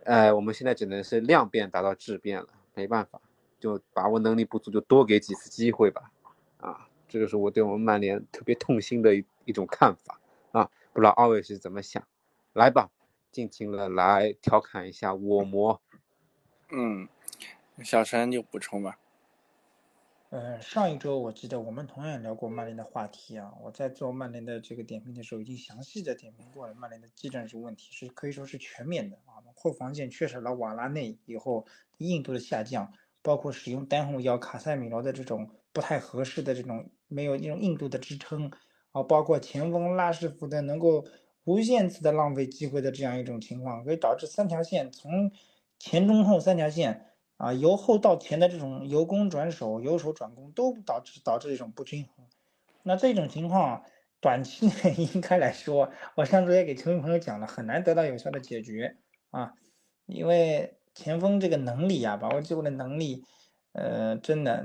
[0.04, 3.20] 呃，我们现在只能是量变达到质变了，没办法，
[3.58, 6.12] 就把握能力不足就多给几次机会吧，
[6.58, 10.20] 啊，这就是我对我们曼联特别痛心的一一种看法。
[10.52, 12.06] 啊，不知道二位是怎么想？
[12.52, 12.90] 来吧，
[13.32, 15.80] 尽情的来调侃一下我魔。
[16.74, 17.06] 嗯，
[17.84, 18.98] 小陈就补充吧。
[20.30, 23.52] 呃，上一周我记得我们同样聊过曼联的话题啊。
[23.62, 29.44] 我在做曼联的这个点评的时候，已经详细的点评过了曼联的技战术问题，是可以说是全面的啊。
[29.54, 31.66] 后防线缺少了瓦拉内以后，
[31.98, 38.50] 硬度的下降，包括使用单后腰卡塞米罗的这种不太合适的这种没有那种硬度的支撑。
[38.92, 41.04] 啊，包括前锋拉什福德能够
[41.44, 45.30] 无限次的浪费机会的这样一种情况，可以导致三条线从
[45.82, 47.06] 前中后三条线
[47.38, 52.24] 啊由后到前的这种由攻转守、由守转攻都导致导致一种不均衡。
[52.84, 53.82] 那这种情况
[54.20, 58.96] 短期内 应该来说，我上周也给球迷朋友讲了，很难得到有效的解决
[59.32, 59.54] 啊，
[60.06, 63.24] 因为前锋这个能力啊，把握机会的能力，
[63.72, 64.64] 呃，真的。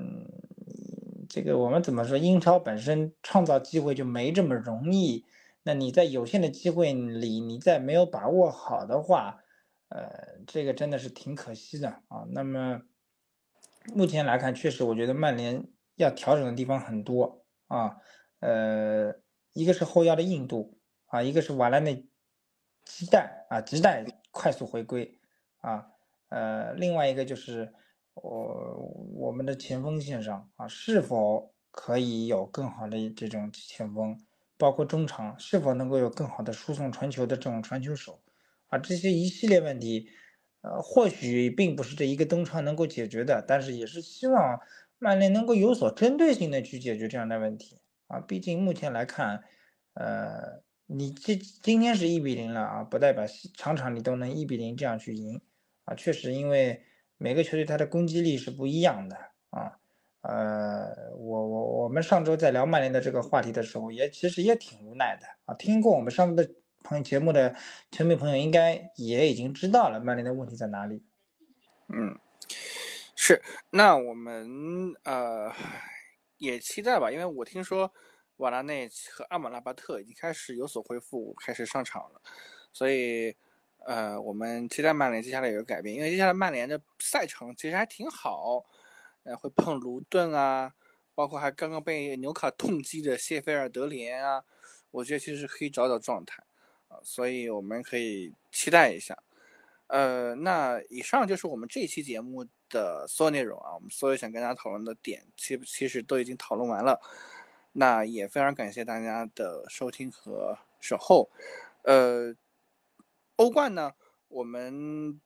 [1.28, 2.16] 这个我们怎么说？
[2.16, 5.26] 英超本身创造机会就没这么容易。
[5.64, 9.44] 那你在有限的机会里，你再没有把握好的话，
[9.90, 12.26] 呃，这个真的是挺可惜的啊。
[12.32, 12.82] 那么
[13.94, 17.98] 目前来看，确实我觉得曼联要调整的地方很多啊。
[18.40, 19.16] 呃，
[19.54, 22.08] 一个是后腰的硬度啊，一个是瓦拉内
[22.86, 25.20] 亟待啊亟待快速回归
[25.60, 25.88] 啊。
[26.30, 27.74] 呃，另外一个就是。
[28.20, 28.74] 我
[29.14, 34.20] 我们的前锋线上啊，是否可以有更好的这种前锋？
[34.58, 38.20] 包括中场是否能够有更好的输送传球的这种传球手？
[38.68, 40.10] 啊，这些一系列问题，
[40.62, 44.60] 呃，或许并不是这一个登窗能够解决的，但是也是希望
[45.00, 48.20] 曼联能够有所针对性的去解决这样的问题啊。
[48.20, 49.44] 毕竟目前来看，
[49.94, 55.42] 呃，你这今天是一比零了啊，不代表场场你都能一比零这样去赢
[55.86, 55.96] 啊。
[55.96, 56.84] 确实，因为。
[57.20, 59.16] 每个球队它的攻击力是不一样的
[59.50, 59.80] 啊，
[60.22, 65.56] 呃，我我我们上周在聊曼联的这个话题的时候，也其实也挺无奈的啊。
[65.56, 66.52] 听过我们上周的
[66.88, 67.54] 朋友节目的
[67.92, 71.04] 球迷朋友，应该也已经知道了曼联的问题在哪里。
[71.90, 72.18] 嗯，
[73.14, 73.42] 是。
[73.72, 75.52] 那我们呃
[76.38, 77.94] 也期待吧，因为我听说
[78.38, 82.22] 瓦拉内和阿姆拉巴特已经开始有所恢复，开始上场了，
[82.72, 83.36] 所以。
[83.86, 88.66] 呃，我们期待曼联接下来有改变，因为接下来曼联的赛程其实还挺好，
[89.24, 90.74] 呃，会碰卢顿啊，
[91.16, 94.44] 包括还刚刚被纽卡痛击的谢菲尔德联啊，
[94.92, 96.44] 我觉得其实可以找找状态
[97.04, 99.18] 所以我们可以期待一下。
[99.88, 107.00] 呃，那以上就是我们这期节目的所有内容啊，我们所有想跟大家讨论的点，其其实都已经讨论完了。
[107.74, 111.30] 那也非常感谢大家的收听和守候，
[111.84, 112.36] 呃。
[113.38, 113.94] 欧冠呢，
[114.30, 115.22] 我们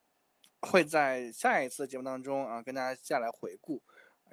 [0.59, 3.82] 会在下一次节目当中啊，跟大家再来回顾，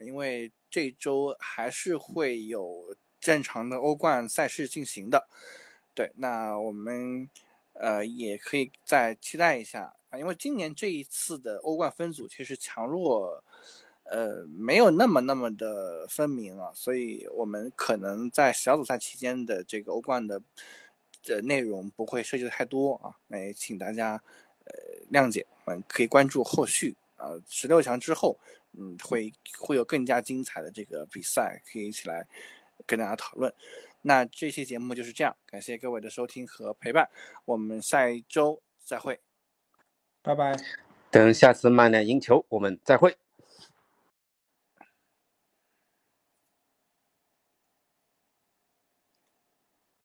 [0.01, 5.29] 因为这周还是会有正常的欧冠赛事进行的。
[5.99, 7.29] 对，那我们
[7.73, 13.43] 呃也可以再期待一下啊，因为今年这一次的欧冠分组其实强弱
[14.05, 20.41] 呃没有那么那么的分明啊，所以我们可能在小组赛期间的这个欧冠的。
[21.25, 24.13] 的内容不会涉及的太多啊，那也请大家
[24.65, 24.73] 呃
[25.11, 28.39] 谅解，嗯，可以关注后续啊，十六强之后，
[28.73, 32.27] 嗯，会会有更加精彩的这个比赛，可以一起来
[32.87, 33.53] 跟大家讨论。
[34.03, 37.09] 那这期节目就是这样，感谢各位的收听和陪伴，
[37.45, 39.21] 我们下一周再会。
[40.23, 40.55] 拜拜。
[41.11, 43.17] 等下次曼联赢球，我们再会。